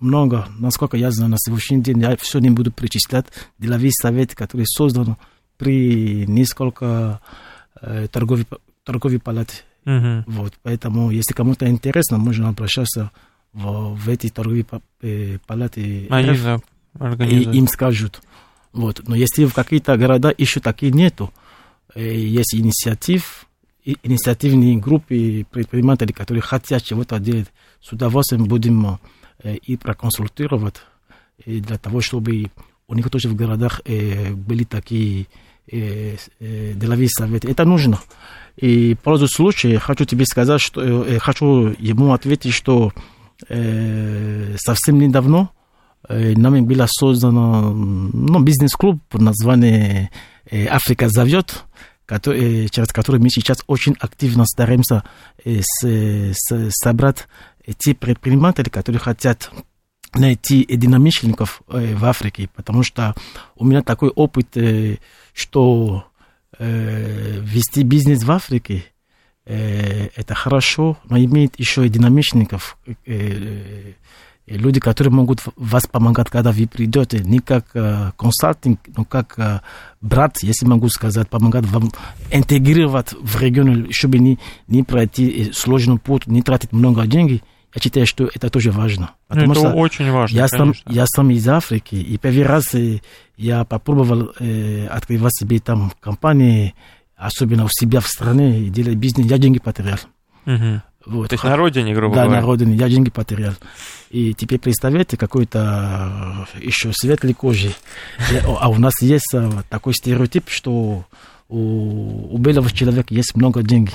[0.00, 3.26] много, насколько я знаю, на сегодняшний день, я все не буду перечислять,
[3.58, 5.16] деловые советы, которые созданы
[5.56, 7.20] при несколько
[7.80, 8.46] э, торговых,
[8.84, 9.64] торговых палат.
[9.86, 10.24] Угу.
[10.26, 10.54] Вот.
[10.62, 13.10] Поэтому, если кому-то интересно, можно обращаться
[13.52, 14.66] в, в эти торговые
[15.02, 16.06] э, палаты.
[16.10, 16.60] Они РФ, да,
[17.20, 18.20] и им скажут.
[18.72, 19.02] Вот.
[19.06, 21.32] Но если в какие-то города еще такие нету,
[21.94, 23.46] э, есть инициатив,
[23.84, 27.48] и- инициативные группы предпринимателей, которые хотят чего-то делать,
[27.80, 28.98] с удовольствием будем
[29.42, 30.76] э, и проконсультировать
[31.44, 32.50] и для того, чтобы
[32.88, 35.26] у них тоже в городах э, были такие
[35.70, 37.50] деловые советы.
[37.50, 38.00] Это нужно.
[38.56, 42.90] И по поводу случая хочу тебе сказать, что хочу ему ответить, что
[43.46, 45.50] совсем недавно
[46.08, 50.08] нами было создано ну, бизнес-клуб под названием
[50.70, 51.64] «Африка зовет»,
[52.06, 55.04] который, через который мы сейчас очень активно стараемся
[55.44, 57.26] с- с- собрать
[57.76, 59.50] те предприниматели, которые хотят
[60.14, 63.14] найти единомышленников в Африке, потому что
[63.56, 64.56] у меня такой опыт,
[65.34, 66.04] что
[66.58, 68.84] вести бизнес в Африке
[69.44, 72.78] это хорошо, но иметь еще единомышленников,
[74.48, 79.60] люди, которые могут вас помогать, когда вы придете, не как э, консалтинг, но как э,
[80.00, 81.90] брат, если могу сказать, помогать вам
[82.30, 87.42] интегрировать в регион, чтобы не, не пройти э, сложный путь, не тратить много денег.
[87.74, 89.10] Я считаю, что это тоже важно.
[89.28, 90.90] Ну, это очень важно, я сам, конечно.
[90.90, 93.00] я сам из Африки, и первый раз э,
[93.36, 96.74] я попробовал э, открывать себе там компании,
[97.16, 99.98] особенно у себя в стране, делать бизнес, я деньги потерял.
[100.46, 100.82] Мгм.
[101.06, 101.28] Вот.
[101.30, 102.40] То есть на родине, грубо Да, говоря.
[102.40, 103.54] на родине, я деньги потерял.
[104.10, 107.72] И теперь представьте, какой-то э, еще светлой кожи.
[108.46, 111.04] О, А у нас есть э, такой стереотип, что
[111.48, 113.92] у, у белого человека есть много денег.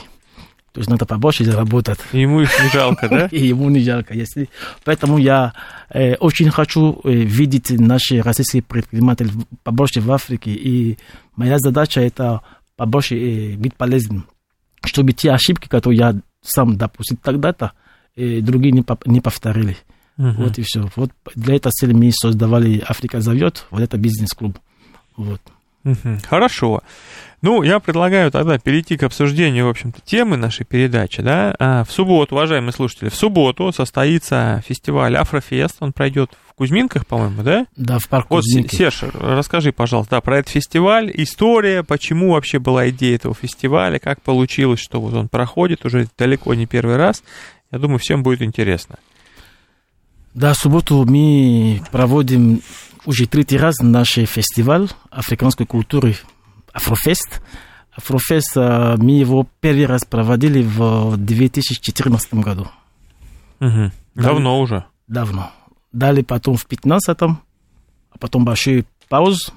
[0.72, 2.00] То есть надо побольше заработать.
[2.14, 3.28] И Ему их не жалко, да?
[3.32, 4.16] И ему не жалко.
[4.16, 4.50] Если...
[4.84, 5.54] Поэтому я
[5.90, 9.30] э, очень хочу э, видеть наши российские предприниматели
[9.64, 10.50] побольше в Африке.
[10.50, 10.98] И
[11.36, 12.42] моя задача это
[12.76, 14.26] побольше э, быть полезным,
[14.84, 17.72] чтобы те ошибки, которые я сам допустил тогда-то,
[18.16, 19.78] э, другие не, не повторили.
[20.18, 20.44] Мгм.
[20.44, 20.90] Вот и все.
[20.96, 24.60] Вот для этой цели мы создавали «Африка зовет», вот это бизнес-клуб.
[25.18, 25.42] Вот.
[25.84, 26.20] Мгм.
[26.30, 26.82] Хорошо.
[27.44, 31.54] Ну, я предлагаю тогда перейти к обсуждению, в общем-то, темы нашей передачи, да.
[31.60, 37.44] А, В субботу, уважаемые слушатели, в субботу состоится фестиваль Афрофест, он пройдет в Кузьминках, по-моему,
[37.44, 37.68] да?
[37.76, 38.78] Да, в парке Вот, Кузьминки.
[38.78, 44.22] Серж, расскажи, пожалуйста, да, про этот фестиваль, история, почему вообще была идея этого фестиваля, как
[44.22, 47.26] получилось, что вот он проходит уже далеко не первый раз.
[47.74, 48.96] Я думаю, всем будет интересно.
[50.34, 52.62] Да, в субботу мы проводим
[53.06, 56.16] уже третий раз наш фестиваль африканской культуры
[56.74, 57.42] Афрофест.
[57.96, 62.68] Афрофест, э, мы его первый раз проводили в 2014 году.
[63.60, 63.92] Мгм.
[64.16, 64.86] Давно уже.
[65.08, 65.52] Давно.
[65.92, 67.18] Далее потом в 15
[68.14, 69.54] а потом большой пауз.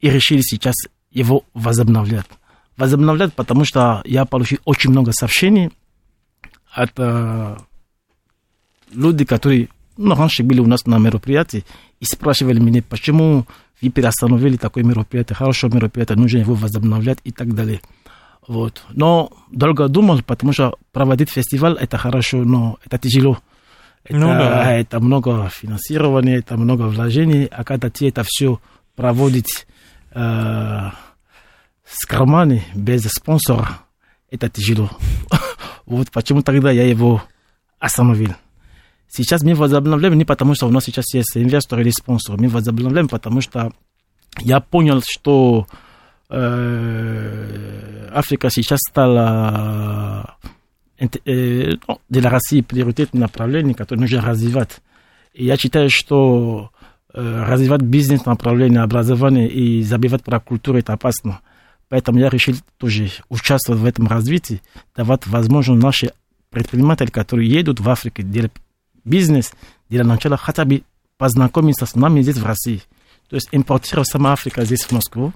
[0.00, 0.74] И решили сейчас
[1.10, 2.26] его возобновлять.
[2.76, 5.70] Возобновлять, потому что я получил очень много сообщений
[6.72, 7.56] от э,
[8.92, 11.64] людей, которые ну, раньше были у нас на мероприятии
[12.00, 13.46] и спрашивали меня, почему
[13.80, 17.80] вы переостановили такое мероприятие, хорошее мероприятие, нужно его возобновлять и так далее.
[18.46, 18.84] Вот.
[18.90, 23.38] Но долго думал, потому что проводить фестиваль это хорошо, но это тяжело.
[24.04, 24.72] Это, Ну да.
[24.72, 28.60] это много финансирования, это много вложений, а когда ты это все
[28.96, 29.66] проводить
[30.12, 30.90] э,
[31.84, 33.80] с карманы, без спонсора,
[34.30, 34.90] это тяжело.
[35.86, 37.22] вот почему тогда я его
[37.78, 38.34] остановил.
[39.16, 43.06] Сейчас мы возобновляем не потому, что у нас сейчас есть инвесторы или спонсоры, мы возобновляем,
[43.06, 43.70] потому что
[44.40, 45.68] я понял, что
[46.28, 50.36] э, Африка сейчас стала
[50.98, 51.76] э,
[52.08, 54.80] для России приоритетным направлением, которое нужно развивать.
[55.32, 56.72] И я считаю, что
[57.12, 61.38] э, развивать бизнес направление образования и забивать про культуру это опасно.
[61.88, 64.60] Поэтому я решил тоже участвовать в этом развитии,
[64.96, 66.10] давать возможность нашим
[66.50, 68.50] предпринимателям, которые едут в Африку делать
[69.04, 69.52] бизнес,
[69.88, 70.82] для начала хотя бы
[71.16, 72.82] познакомиться с нами здесь в России.
[73.28, 75.32] То есть импортировать сама Африка здесь в Москву,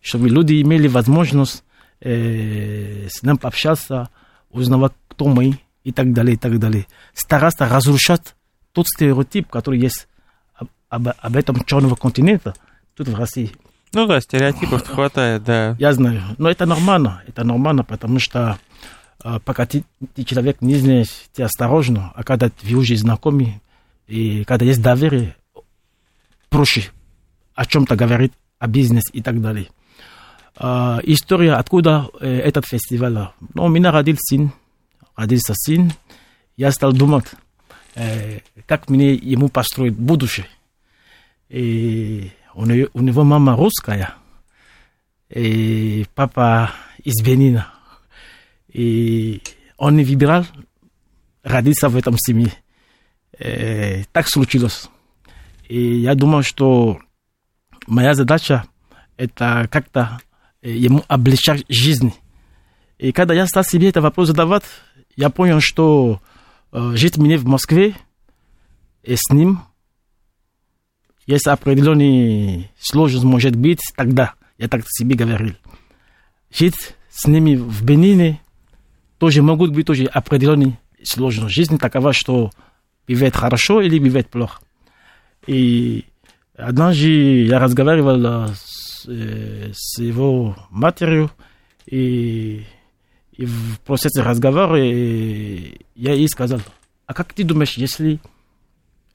[0.00, 1.64] чтобы люди имели возможность
[2.00, 4.08] э, с нами пообщаться,
[4.50, 6.86] узнавать, кто мы и так далее, и так далее.
[7.14, 8.34] Стараться разрушать
[8.72, 10.08] тот стереотип, который есть
[10.54, 12.54] об, об, об этом черного континента
[12.94, 13.52] тут в России.
[13.92, 15.76] Ну да, стереотипов хватает, да.
[15.78, 18.58] Я знаю, но это нормально, это нормально, потому что
[19.44, 23.60] пока ты, ты человек не знаешь, ты осторожно, а когда ты уже знакомый,
[24.06, 25.36] и когда есть доверие,
[26.48, 26.90] проще
[27.54, 29.68] о чем-то говорить, о бизнесе и так далее.
[30.58, 33.28] Э, история, откуда э, этот фестиваль?
[33.54, 34.52] Ну, у меня родился сын,
[35.16, 35.92] родился сын,
[36.56, 37.26] я стал думать,
[37.94, 40.46] э, как мне ему построить будущее.
[41.48, 44.14] И у него, у него мама русская,
[45.28, 46.70] и папа
[47.02, 47.68] из Бенина.
[48.72, 49.42] И
[49.76, 50.46] он не выбирал
[51.42, 52.52] родиться в этом семье.
[53.38, 54.88] И так случилось.
[55.68, 56.98] И я думал, что
[57.86, 58.64] моя задача
[59.16, 60.20] это как-то
[60.62, 62.12] ему облегчать жизнь.
[62.98, 64.64] И когда я стал себе этот вопрос задавать,
[65.16, 66.20] я понял, что
[66.72, 67.94] э, жить мне в Москве
[69.02, 69.60] и с ним
[71.26, 75.54] есть определенный сложность, может быть, тогда, я так себе говорил.
[76.52, 78.40] Жить с ними в Бенине
[79.20, 81.54] тоже могут быть тоже определенные сложности.
[81.54, 82.50] Жизнь такова, что
[83.06, 84.62] бывает хорошо или бывает плохо.
[85.46, 86.06] И
[86.56, 91.30] однажды я разговаривал с, с его матерью,
[91.84, 92.64] и,
[93.32, 96.60] и в процессе разговора я ей сказал,
[97.06, 98.20] а как ты думаешь, если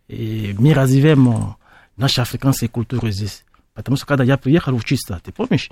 [0.07, 1.55] мы развиваем
[1.97, 3.43] наши африканские культуры здесь.
[3.73, 5.71] Потому что когда я приехал учиться, ты помнишь?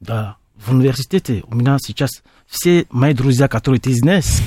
[0.00, 2.10] Да, в университете у меня сейчас
[2.46, 4.40] все мои друзья, которые ты знаешь,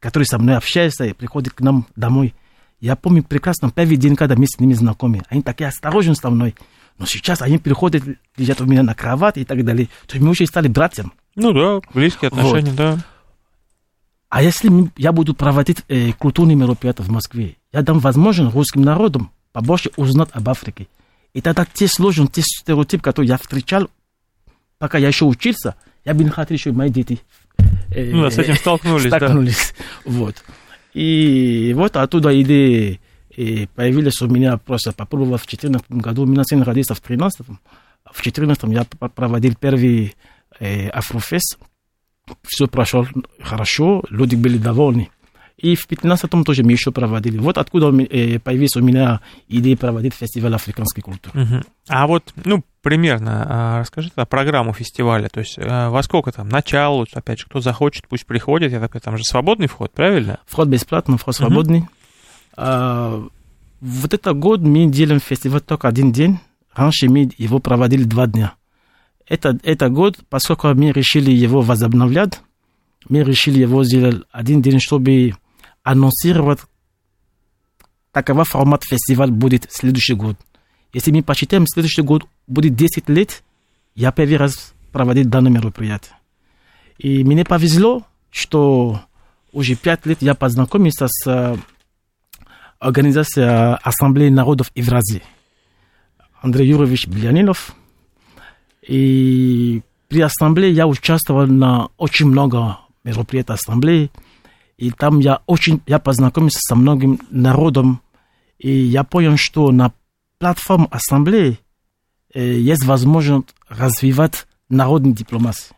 [0.00, 2.34] которые со мной общаются и приходят к нам домой,
[2.80, 5.22] я помню прекрасно первый день, когда мы с ними знакомы.
[5.28, 6.54] Они такие осторожны со мной.
[6.98, 8.02] Но сейчас они приходят,
[8.36, 9.86] лежат у меня на кровати и так далее.
[10.06, 11.12] То есть мы уже стали братьям.
[11.34, 12.76] Ну да, близкие отношения, вот.
[12.76, 12.98] да.
[14.28, 19.30] А если я буду проводить э, культурные мероприятия в Москве, я дам возможность русским народам
[19.52, 20.88] побольше узнать об Африке.
[21.32, 23.88] И тогда те сложности, те стереотипы, которые я встречал,
[24.84, 27.18] пока я еще учился, я бы не хотел, чтобы мои дети
[27.90, 29.74] э, ну, с этим столкнулись, столкнулись.
[29.78, 30.10] Да.
[30.10, 30.44] Вот.
[30.92, 32.98] И вот оттуда идея
[33.34, 36.24] и появились у меня просто попробовал в 2014 году.
[36.24, 37.46] У меня сын родился в 2013.
[37.46, 40.14] В 2014 я проводил первый
[40.60, 41.56] э, Афрофест.
[42.42, 43.08] Все прошло
[43.42, 45.08] хорошо, люди были довольны.
[45.56, 47.38] И в 15-м тоже мы еще проводили.
[47.38, 51.42] Вот откуда э, появилась у меня идея проводить фестиваль африканской культуры.
[51.42, 51.62] Угу.
[51.88, 55.28] А вот, ну, примерно, а, расскажите о программу фестиваля.
[55.28, 58.72] То есть а, во сколько там начало, опять же, кто захочет, пусть приходит.
[58.72, 60.40] Я так там же свободный вход, правильно?
[60.44, 61.80] Вход бесплатный, вход свободный.
[61.80, 61.88] Угу.
[62.56, 63.24] А,
[63.80, 66.40] вот этот год мы делаем фестиваль только один день.
[66.74, 68.54] Раньше мы его проводили два дня.
[69.28, 72.40] Это, это год, поскольку мы решили его возобновлять,
[73.08, 75.34] мы решили его сделать один день, чтобы
[75.84, 76.58] анонсировать,
[78.10, 80.36] такова формат фестиваль будет следующий год.
[80.92, 83.44] Если мы посчитаем, следующий год будет 10 лет,
[83.94, 86.14] я первый раз проводить данное мероприятие.
[86.98, 89.00] И мне повезло, что
[89.52, 91.56] уже 5 лет я познакомился с э,
[92.78, 95.22] организацией Ассамблеи народов Евразии.
[96.40, 97.74] Андрей Юрович Блянинов.
[98.86, 104.10] И при ассамблее я участвовал на очень много мероприятий ассамблеи.
[104.76, 108.00] И там я очень, я познакомился со многим народом,
[108.58, 109.92] и я понял, что на
[110.38, 111.58] платформе ассамблеи
[112.32, 115.74] э, есть возможность развивать народную дипломатию.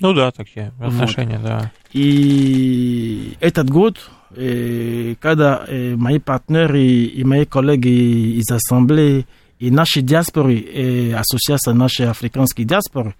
[0.00, 1.46] Ну да, такие отношения, вот.
[1.46, 1.72] да.
[1.92, 3.98] И этот год,
[4.36, 9.26] э, когда э, мои партнеры и мои коллеги из ассамблеи
[9.58, 13.14] и наши диаспоры, э, ассоциация нашей африканской диаспоры,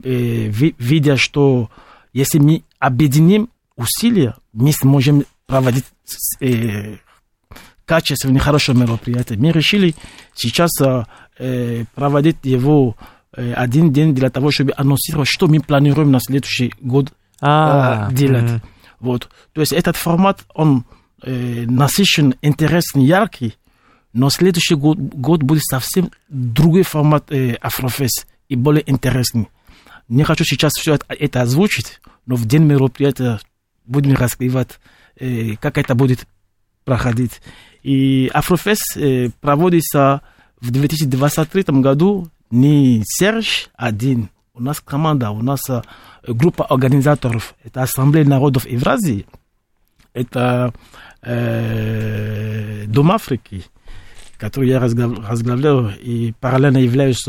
[0.00, 1.70] видя, что
[2.12, 5.84] если мы объединим усилия, мы сможем проводить
[6.40, 6.96] э,
[7.84, 9.36] качественные, хорошие мероприятия.
[9.36, 9.94] Мы решили
[10.34, 12.96] сейчас э, проводить его
[13.34, 18.14] э, один день для того, чтобы анонсировать, что мы планируем на следующий год а, э,
[18.14, 18.44] делать.
[18.44, 18.62] Mm-hmm.
[19.00, 19.28] Вот.
[19.52, 20.84] То есть этот формат, он
[21.22, 23.54] э, насыщенный, интересный, яркий,
[24.12, 29.48] но следующий год, год будет совсем другой формат э, Афрофест и более интересный.
[30.08, 33.40] Не хочу сейчас все это, это озвучить, но в день мероприятия
[33.88, 34.78] будем раскрывать,
[35.16, 36.26] э, как это будет
[36.84, 37.40] проходить.
[37.82, 40.22] И Афрофест э, проводится
[40.60, 44.30] в 2023 году не Серж один.
[44.54, 45.82] У нас команда, у нас э,
[46.26, 47.54] группа организаторов.
[47.64, 49.26] Это Ассамблея народов Евразии.
[50.12, 50.72] Это
[51.22, 53.64] э, Дом Африки,
[54.36, 57.24] который я разглавляю и параллельно являюсь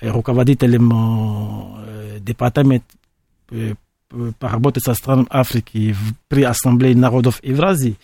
[0.00, 2.86] руководителем э, департамента
[4.16, 5.94] э, по работе со странами Африки
[6.28, 7.96] при Ассамблее народов Евразии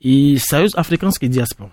[0.00, 1.72] и Союз африканской диаспоры.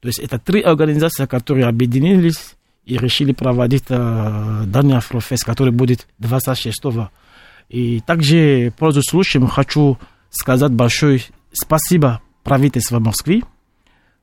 [0.00, 6.06] То есть это три организации, которые объединились и решили проводить э, данный Афрофест, который будет
[6.18, 7.08] 26 -го.
[7.68, 9.98] И также, пользуясь случаем, хочу
[10.30, 11.20] сказать большое
[11.52, 13.42] спасибо правительству Москвы,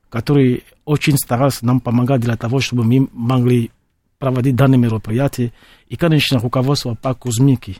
[0.08, 3.70] который очень старался нам помогать для того, чтобы мы могли
[4.18, 5.52] проводить данные мероприятия.
[5.88, 7.78] И, конечно, руководство по Кузмики,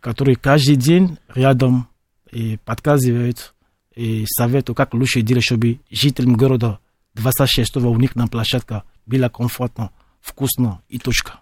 [0.00, 1.88] который каждый день рядом
[2.30, 3.54] и подсказывает
[3.94, 6.78] и советует, как лучше делать, чтобы жителям города
[7.14, 9.90] 26 у них на площадке было комфортно,
[10.20, 11.40] вкусно и точка.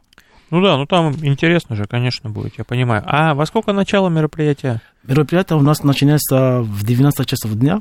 [0.50, 3.02] Ну да, ну там интересно же, конечно, будет, я понимаю.
[3.06, 4.80] А во сколько начало мероприятия?
[5.02, 7.80] Мероприятие у нас начинается в 19 часов дня,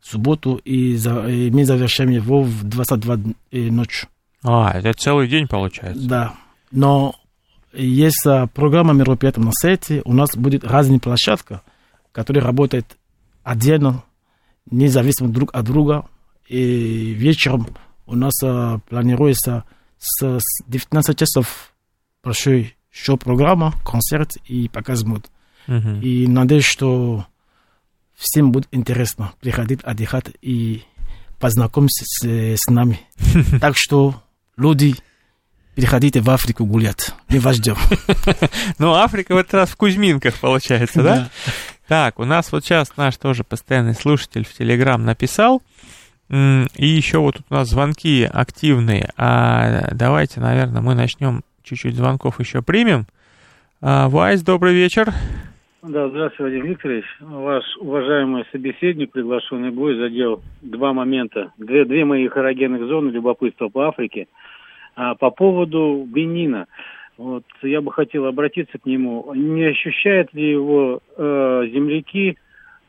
[0.00, 3.18] в субботу, и, за, и мы завершаем его в 22
[3.52, 4.08] ночи.
[4.42, 6.06] А, это целый день получается?
[6.06, 6.34] Да,
[6.70, 7.14] но
[7.72, 11.60] есть программа мероприятий на сайте, у нас будет разные площадки,
[12.12, 12.96] которые работают
[13.42, 14.04] отдельно,
[14.70, 16.06] независимо друг от друга,
[16.48, 17.68] и вечером
[18.06, 18.34] у нас
[18.88, 19.64] планируется
[19.98, 21.72] с 19 часов
[22.22, 25.30] большой шоу-программа, концерт и показ мод.
[25.68, 26.00] Uh-huh.
[26.00, 27.26] И надеюсь, что
[28.14, 30.82] всем будет интересно приходить отдыхать и
[31.38, 33.00] познакомиться с, с нами.
[33.60, 34.22] Так что
[34.56, 34.94] люди
[35.80, 37.14] переходите в Африку гулять.
[37.30, 37.74] Мы вас ждем.
[38.78, 41.28] Ну, Африка в этот раз в Кузьминках, получается, да?
[41.88, 45.62] Так, у нас вот сейчас наш тоже постоянный слушатель в Телеграм написал,
[46.28, 49.08] и еще вот тут у нас звонки активные.
[49.16, 53.06] А давайте, наверное, мы начнем чуть-чуть звонков еще примем.
[53.80, 55.14] А, Вайс, добрый вечер.
[55.82, 57.04] Да, здравствуйте, Вадим Викторович.
[57.20, 61.52] Ваш уважаемый собеседник, приглашенный бой, задел два момента.
[61.56, 64.26] Две, две мои эрогенных зоны любопытства по Африке.
[64.96, 66.66] А, по поводу Бенина.
[67.16, 69.32] Вот, я бы хотел обратиться к нему.
[69.34, 72.38] Не ощущают ли его э, земляки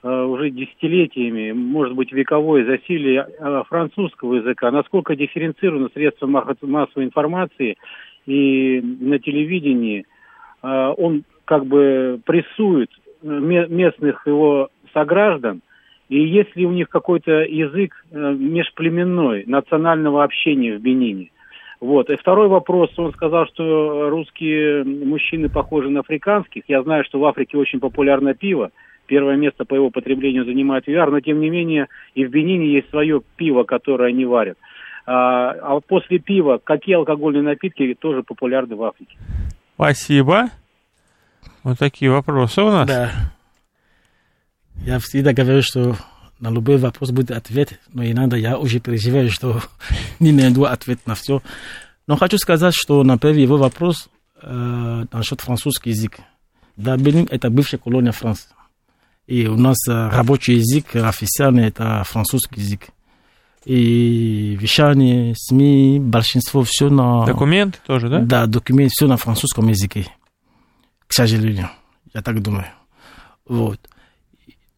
[0.03, 7.77] Э, уже десятилетиями, может быть, вековое засилие э, французского языка, насколько дифференцировано средства массовой информации
[8.25, 10.05] и на телевидении,
[10.63, 12.89] э, он как бы прессует
[13.21, 15.61] местных его сограждан,
[16.09, 21.29] и есть ли у них какой-то язык межплеменной, национального общения в Бенине.
[21.81, 22.11] Вот.
[22.11, 26.63] И второй вопрос, он сказал, что русские мужчины похожи на африканских.
[26.67, 28.69] Я знаю, что в Африке очень популярно пиво.
[29.07, 32.89] Первое место по его потреблению занимает ЮАР, но тем не менее и в Бенине есть
[32.91, 34.57] свое пиво, которое они варят.
[35.07, 39.17] А, а после пива какие алкогольные напитки тоже популярны в Африке?
[39.73, 40.45] Спасибо.
[41.63, 42.87] Вот такие вопросы у нас.
[42.87, 43.09] Да.
[44.85, 45.95] Я всегда говорю, что
[46.41, 49.61] на любой вопрос будет ответ, но иногда я уже переживаю, что
[50.19, 51.41] не найду ответ на все.
[52.07, 54.09] Но хочу сказать, что на первый его вопрос
[54.41, 56.17] э, насчет французский язык.
[56.75, 58.49] Да, Бенин– это бывшая колония Франции.
[59.27, 62.89] И у нас рабочий язык официальный это французский язык.
[63.63, 67.25] И вещание, СМИ, большинство все на...
[67.27, 68.19] Документы тоже, да?
[68.19, 70.07] Да, документы все на французском языке.
[71.05, 71.69] К сожалению,
[72.15, 72.65] я так думаю.
[73.47, 73.79] Вот.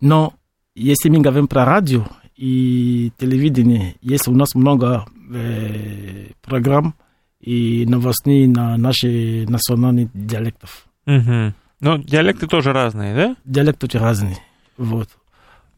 [0.01, 0.33] Но
[0.75, 6.95] если мы говорим про радио и телевидение, есть у нас много э, программ
[7.39, 10.87] и новостей на наши национальные диалектов.
[11.05, 11.53] Угу.
[11.81, 13.35] Ну, диалекты тоже разные, да?
[13.43, 14.37] Диалекты тоже разные.
[14.77, 15.09] Вот.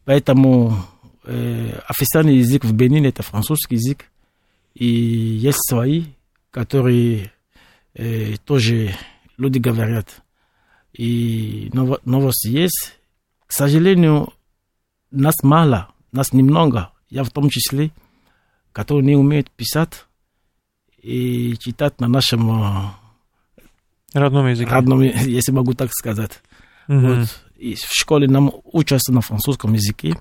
[0.04, 0.74] Поэтому
[1.24, 4.06] э, официальный язык в Бенине это французский язык.
[4.74, 6.04] И есть свои,
[6.50, 7.32] которые
[7.94, 8.94] э, тоже
[9.36, 10.22] люди говорят.
[10.92, 12.98] И нов, новости есть.
[13.46, 14.32] К сожалению,
[15.10, 16.90] нас мало, нас немного.
[17.08, 17.90] Я в том числе,
[18.72, 20.06] которые не умеют писать
[21.00, 22.94] и читать на нашем
[24.12, 24.70] Родном языке.
[24.70, 26.42] Родном, если могу так сказать.
[26.88, 26.98] Угу.
[26.98, 27.42] Вот.
[27.56, 30.18] И в школе нам учатся на французском языке.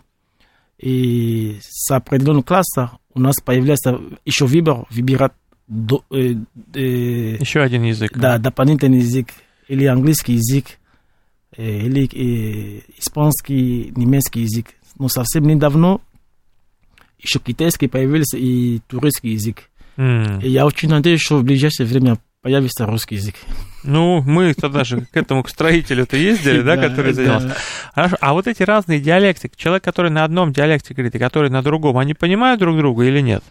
[0.78, 5.32] И с определенного класса у нас появляется еще выбор, выбирать
[5.68, 6.36] до, э,
[6.74, 8.18] э, еще один язык.
[8.18, 9.30] Да, дополнительный язык.
[9.68, 10.76] Или английский язык, э,
[11.58, 14.68] или э, испанский, немецкий язык.
[14.98, 16.00] но совсем недавно
[17.20, 19.70] еще китайский появился и турецкий язык.
[19.98, 20.40] М.
[20.40, 23.36] И я очень надеюсь, что в ближайшее время появится русский язык.
[23.84, 27.56] Ну, мы тогда же к этому, к строителю-то ездили, да, который занимался.
[27.94, 31.64] Хорошо, а вот эти разные диалекты, человек, который на одном диалекте говорит и который на
[31.64, 33.44] другом, они понимают друг друга или нет?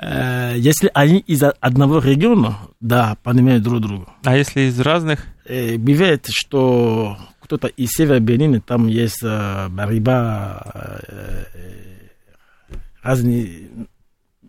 [0.00, 4.06] Э, Если они из одного региона, да, понимают друг друга.
[4.24, 5.26] А если из разных?
[5.44, 11.44] Э, Бывает, что кто-то из севера Бенина, там есть э, бариба, э,
[13.02, 13.68] разные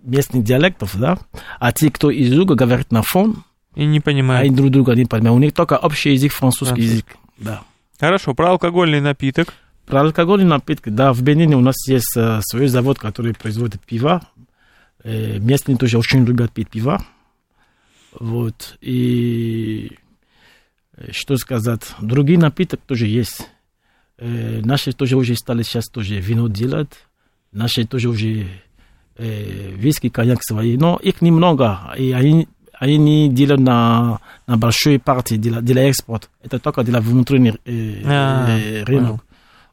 [0.04, 1.18] местных диалектов, да,
[1.60, 3.44] а те, кто из юга, говорят на фон,
[3.76, 4.46] И не понимают.
[4.48, 5.38] они друг друга не понимают.
[5.38, 7.06] У них только общий язык, французский язык,
[7.38, 7.62] да.
[8.00, 9.54] Хорошо, про алкогольный напиток.
[9.86, 14.22] Про алкогольные напитки, да, в Бенине у нас есть свой завод, который производит пиво.
[15.04, 17.04] Э, местные тоже очень любят пить пиво.
[18.20, 19.98] Вот, и
[20.96, 23.48] э, что сказать, другие напитки тоже есть.
[24.18, 26.92] Э, наши тоже уже стали сейчас тоже вино делать.
[27.52, 28.48] Наши тоже уже
[29.16, 30.78] э, виски, коньяк свои.
[30.78, 36.28] Но их немного, и они, они не делают на, на большой партии для, для экспорта.
[36.42, 39.24] Это только для внутреннего э, А, э, рынок.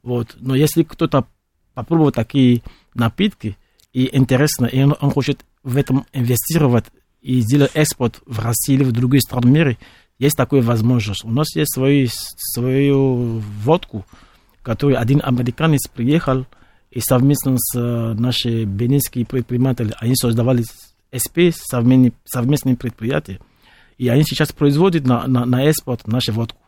[0.03, 0.37] Вот.
[0.39, 1.27] Но если кто-то
[1.75, 2.63] попробует такие
[2.95, 3.57] напитки,
[3.97, 6.85] и интересно, и он, он хочет в этом инвестировать
[7.23, 9.79] и сделать экспорт в Россию или в другие страны мира,
[10.19, 11.25] есть такая возможность.
[11.25, 14.05] У нас есть свои, свою водку,
[14.61, 16.45] которую один американец приехал
[16.91, 20.63] и совместно с э, нашими бенинскими предпринимателями, они создавали
[21.15, 23.41] СП, совместные, совместные предприятия,
[23.97, 26.61] и они сейчас производят на, на, на экспорт нашу водку.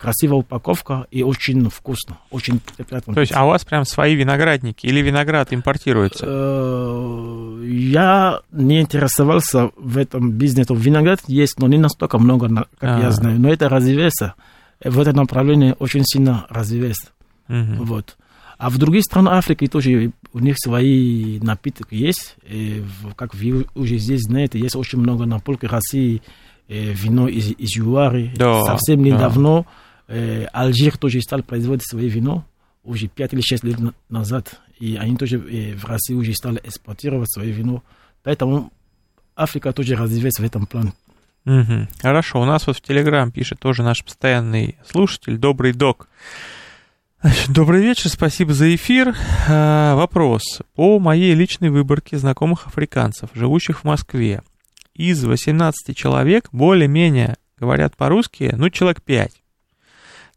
[0.00, 3.12] Красивая упаковка и очень вкусно, очень приятно.
[3.12, 6.24] То есть, а у вас прям свои виноградники или виноград импортируется?
[6.26, 10.74] Э, Я не интересовался в этом бизнесе.
[10.74, 12.48] Виноград есть, но не настолько много,
[12.78, 13.00] как А.
[13.02, 13.38] я знаю.
[13.38, 14.34] Но это развивается.
[14.82, 17.10] В этом направлении очень сильно развивается.
[17.48, 17.84] Мгм.
[17.84, 18.16] Вот.
[18.56, 22.36] А в других странах Африки тоже у них свои напитки есть.
[22.48, 22.82] И
[23.16, 26.22] как вы уже здесь знаете, есть очень много на полке России
[26.68, 28.32] э, вино из, из Юары.
[28.36, 29.54] Да, Совсем да.
[30.10, 32.44] Э, Алжир тоже стал производить свое вино
[32.84, 34.60] уже 5 или 6 лет на- назад.
[34.78, 37.82] И они тоже э, в России уже стали экспортировать свое вино.
[38.22, 38.72] Поэтому
[39.36, 40.92] Африка тоже развивается в этом плане.
[41.44, 41.88] Мгм.
[42.02, 46.08] Хорошо, у нас вот в Телеграм пишет тоже наш постоянный слушатель, добрый док.
[47.48, 49.14] Добрый вечер, спасибо за эфир.
[49.48, 50.42] А, вопрос.
[50.74, 54.42] По моей личной выборке знакомых африканцев, живущих в Москве,
[54.94, 59.39] из 18 человек более-менее говорят по-русски, ну, человек 5.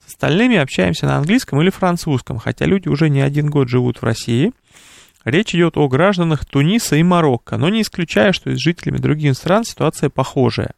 [0.05, 4.03] С остальными общаемся на английском или французском, хотя люди уже не один год живут в
[4.03, 4.51] России.
[5.25, 9.35] Речь идет о гражданах Туниса и Марокко, но не исключая, что и с жителями других
[9.35, 10.73] стран ситуация похожая.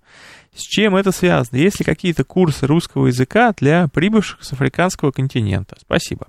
[0.53, 1.57] С чем это связано?
[1.57, 5.75] Есть ли какие-то курсы русского языка для прибывших с африканского континента?
[5.81, 6.27] Спасибо.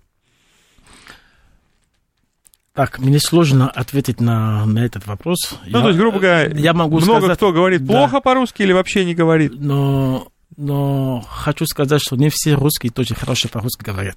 [2.77, 5.39] Так, мне сложно ответить на, на этот вопрос.
[5.67, 7.95] Ну, то есть, грубо говоря, я могу много сказать, кто говорит да.
[7.95, 9.53] плохо по-русски или вообще не говорит.
[9.57, 14.17] Но, но хочу сказать, что не все русские тоже хорошо по-русски говорят.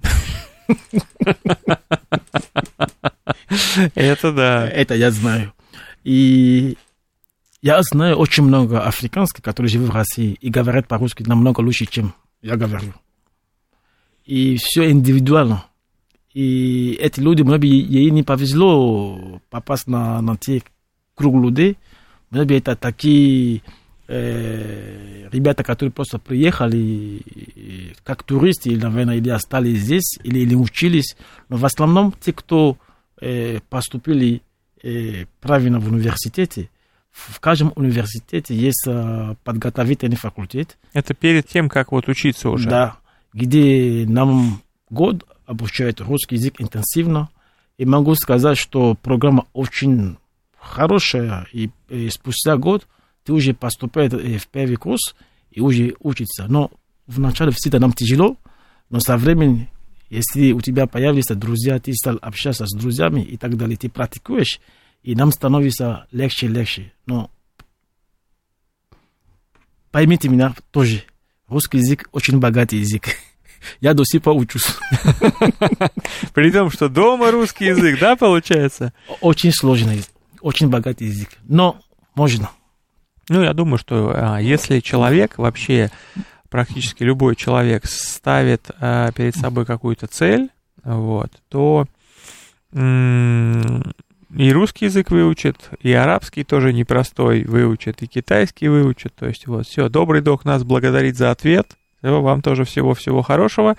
[3.96, 4.68] Это да.
[4.68, 5.54] Это я знаю.
[6.04, 6.78] И
[7.62, 12.14] я знаю очень много африканских, которые живут в России и говорят по-русски намного лучше, чем
[12.42, 12.94] я говорю.
[14.26, 15.66] И все индивидуально.
[16.34, 20.62] И эти люди, может быть, ей не повезло попасть на, на те
[21.16, 21.78] круг людей.
[22.30, 23.64] Может быть, это такие
[24.10, 30.56] э, ребята, которые просто приехали и как туристы, или, наверное, или остались здесь, или, или
[30.56, 31.16] учились.
[31.48, 32.78] Но в основном те, кто
[33.22, 34.42] э, поступили
[34.82, 36.70] э, правильно в университете,
[37.12, 42.68] в каждом университете есть э, подготовительный факультет, Это перед тем, как вот учиться уже.
[42.70, 42.98] да,
[43.34, 47.30] где нам год обучают русский язык интенсивно.
[47.78, 50.18] И могу сказать, что программа очень
[50.60, 52.88] хорошая, и, и спустя год
[53.30, 55.14] ты уже поступаешь э, в первый курс
[55.52, 56.48] и уже учишься.
[56.48, 56.72] Но
[57.06, 58.38] вначале всегда нам тяжело,
[58.90, 59.68] но со временем,
[60.10, 64.60] если у тебя появились друзья, ты стал общаться с друзьями и так далее, ты практикуешь,
[65.04, 66.92] и нам становится легче и легче.
[67.06, 67.30] Но
[69.92, 71.04] поймите меня тоже,
[71.48, 73.10] русский язык очень богатый язык.
[73.80, 74.66] Я до сих пор учусь.
[76.34, 78.92] При том, что дома русский язык, да, получается?
[79.22, 80.04] Очень сложный
[80.42, 81.30] очень богатый язык.
[81.44, 81.80] Но
[82.16, 82.50] можно.
[83.30, 85.92] Ну, я думаю, что а, если человек вообще,
[86.50, 90.50] практически любой человек ставит а, перед собой какую-то цель,
[90.84, 91.86] вот, то
[92.72, 99.14] и русский язык выучит, и арабский тоже непростой выучит, и китайский выучит.
[99.16, 101.68] То есть вот, все, добрый док нас благодарит за ответ.
[102.02, 103.76] Вам тоже всего-всего хорошего.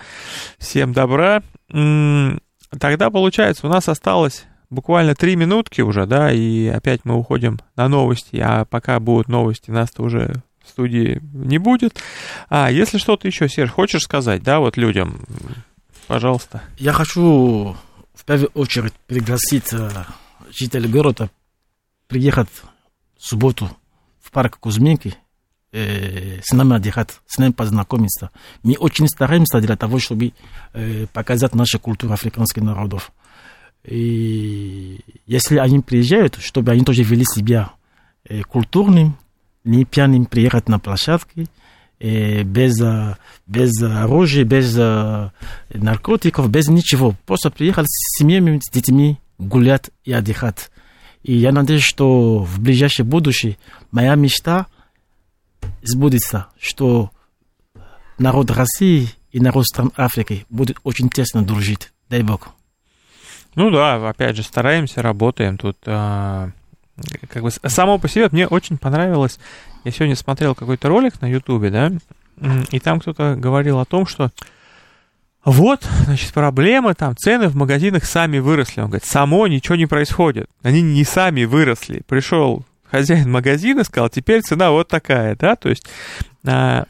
[0.57, 1.41] Всем добра.
[1.69, 7.87] Тогда получается, у нас осталось буквально три минутки уже, да, и опять мы уходим на
[7.87, 12.01] новости, а пока будут новости, нас-то уже в студии не будет.
[12.49, 15.21] А если что-то еще, Серж, хочешь сказать, да, вот людям,
[16.07, 16.63] пожалуйста.
[16.79, 17.75] Я хочу
[18.15, 19.89] в первую очередь пригласить э,
[20.51, 21.29] жителей города
[22.07, 22.49] приехать
[23.17, 23.69] в субботу
[24.21, 25.15] в парк Кузьминки,
[25.71, 28.31] э, с нами отдыхать, с нами познакомиться.
[28.63, 30.33] Мы очень стараемся для того, чтобы
[30.73, 33.11] э, показать нашу культуру африканских народов.
[33.83, 37.73] И если они приезжают, чтобы они тоже вели себя
[38.25, 39.17] э, культурным,
[39.63, 41.47] не пьяным, приехать на площадке,
[41.99, 43.17] э, без, э,
[43.47, 44.75] без оружия, без
[45.73, 47.15] наркотиков, без ничего.
[47.25, 50.69] Просто приехать с семьями, с детьми, гулять и отдыхать.
[51.23, 53.57] И я надеюсь, что в ближайшее будущее
[53.91, 54.67] моя мечта
[55.83, 57.11] сбудется, что
[58.17, 61.91] народ России и народ стран Африки будет очень тесно дружить.
[62.09, 62.49] Дай Бог.
[63.55, 65.77] Ну да, опять же, стараемся, работаем тут.
[65.85, 66.49] А,
[67.29, 69.39] как бы само по себе мне очень понравилось.
[69.83, 71.91] Я сегодня смотрел какой-то ролик на Ютубе, да,
[72.71, 74.31] и там кто-то говорил о том, что
[75.43, 78.81] вот, значит, проблемы, там цены в магазинах сами выросли.
[78.81, 80.47] Он говорит, само ничего не происходит.
[80.61, 82.03] Они не сами выросли.
[82.07, 85.87] Пришел хозяин магазина, сказал, теперь цена вот такая, да, то есть
[86.45, 86.85] а,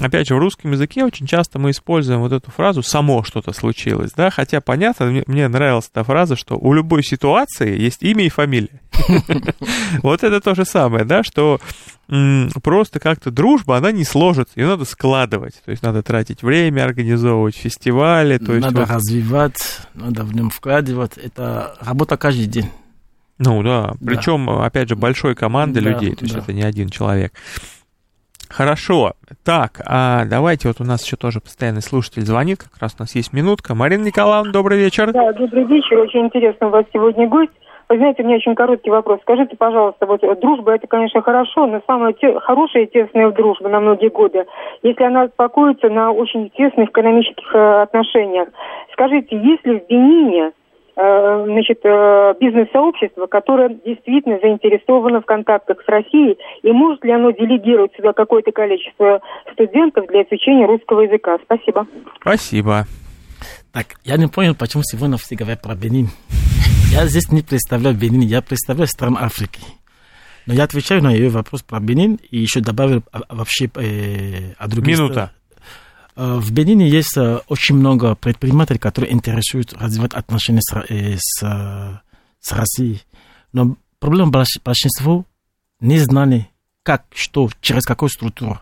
[0.00, 4.12] опять же, в русском языке очень часто мы используем вот эту фразу «само что-то случилось»,
[4.16, 8.28] да, хотя понятно, мне, мне нравилась эта фраза, что у любой ситуации есть имя и
[8.28, 8.80] фамилия.
[10.02, 11.60] Вот это то же самое, да, что
[12.62, 17.56] просто как-то дружба, она не сложится, ее надо складывать, то есть надо тратить время, организовывать
[17.56, 18.38] фестивали.
[18.38, 18.90] То есть надо вот...
[18.90, 22.70] развивать, надо в нем вкладывать, это работа каждый день.
[23.38, 24.64] Ну да, причем, да.
[24.64, 26.40] опять же, большой команды да, людей, то есть да.
[26.40, 27.32] это не один человек.
[28.56, 29.14] Хорошо.
[29.44, 33.16] Так, а давайте, вот у нас еще тоже постоянный слушатель звонит, как раз у нас
[33.16, 33.74] есть минутка.
[33.74, 35.10] Марина Николаевна, добрый вечер.
[35.12, 35.98] Да, добрый вечер.
[35.98, 37.50] Очень интересно у вас сегодня гость.
[37.88, 39.18] Вы знаете, у меня очень короткий вопрос.
[39.22, 43.80] Скажите, пожалуйста, вот дружба это, конечно, хорошо, но самое те, хорошее и тесная дружба на
[43.80, 44.46] многие годы,
[44.84, 48.48] если она успокоится на очень тесных экономических э, отношениях.
[48.92, 50.52] Скажите, есть ли в Бенине Э,
[50.96, 57.92] значит, э, бизнес-сообщество, которое действительно заинтересовано в контактах с Россией, и может ли оно делегировать
[57.96, 59.20] сюда какое-то количество
[59.52, 61.38] студентов для изучения русского языка?
[61.44, 61.86] Спасибо.
[62.20, 62.84] Спасибо.
[63.72, 66.08] Так, я не понял, почему сегодня все говорят про Бенин.
[66.92, 69.60] Я здесь не представляю Бенин, я представляю страну Африки.
[70.46, 74.98] Но я отвечаю на ее вопрос про Бенин и еще добавил вообще э, о других...
[74.98, 75.32] Минута.
[76.16, 82.02] Э, в Бенине есть э, очень много предпринимателей, которые интересуют развивать отношения с, э, с,
[82.40, 83.02] с Россией.
[83.52, 85.24] Но проблема большинства
[85.80, 86.48] не знали,
[86.82, 88.60] как, что, через какую структуру.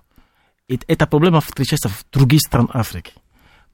[0.68, 3.12] И эта проблема встречается в других странах Африки.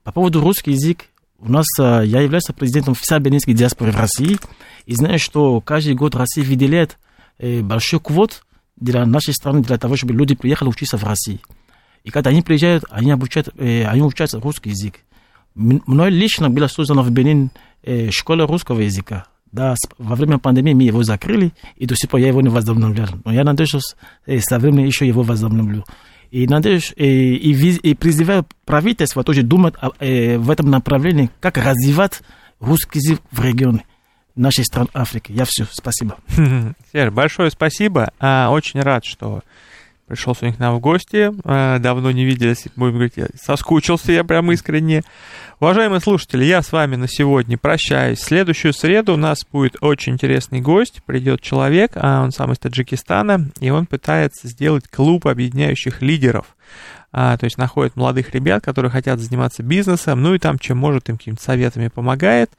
[0.03, 1.05] По поводу русский язык,
[1.37, 4.37] у нас, я являюсь президентом вся бенинской диаспоры в России,
[4.85, 6.97] и знаю, что каждый год Россия выделяет
[7.37, 8.43] большой квот
[8.75, 11.39] для нашей страны, для того, чтобы люди приехали учиться в России.
[12.03, 14.95] И когда они приезжают, они обучают, э, они учат русский язык.
[15.55, 17.51] Мной лично была создана в Бенин
[17.83, 19.25] э, школа русского языка.
[19.51, 23.09] Да, во время пандемии мы его закрыли, и до сих пор я его не возобновлял.
[23.25, 23.79] Но я надеюсь, что
[24.27, 25.83] э, со временем еще его возобновлю.
[26.29, 31.57] И надеюсь, э, и, и, и призываю правительство тоже думать э, в этом направлении, как
[31.57, 32.21] развивать
[32.59, 33.85] русский язык в регионе
[34.35, 35.31] нашей страны Африки.
[35.31, 36.17] Я все, спасибо.
[36.91, 38.11] Серж, большое спасибо.
[38.19, 39.41] А, очень рад, что
[40.09, 41.31] пришел сегодня к нам в гости.
[41.45, 45.03] Э, давно не виделись, будем говорить, соскучился я прям искренне.
[45.59, 48.19] Уважаемые слушатели, я с вами на сегодня прощаюсь.
[48.19, 51.03] В следующую среду у нас будет очень интересный гость.
[51.05, 56.55] Придет человек, а он сам из Таджикистана, и он пытается сделать клуб объединяющих лидеров.
[57.11, 61.09] А, то есть находит молодых ребят, которые хотят заниматься бизнесом, ну и там, чем может,
[61.09, 62.51] им какими-то советами помогает,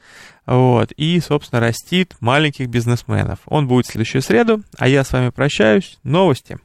[0.46, 3.38] вот, и, собственно, растит маленьких бизнесменов.
[3.46, 5.98] Он будет в следующую среду, а я с вами прощаюсь.
[6.02, 6.58] Новости.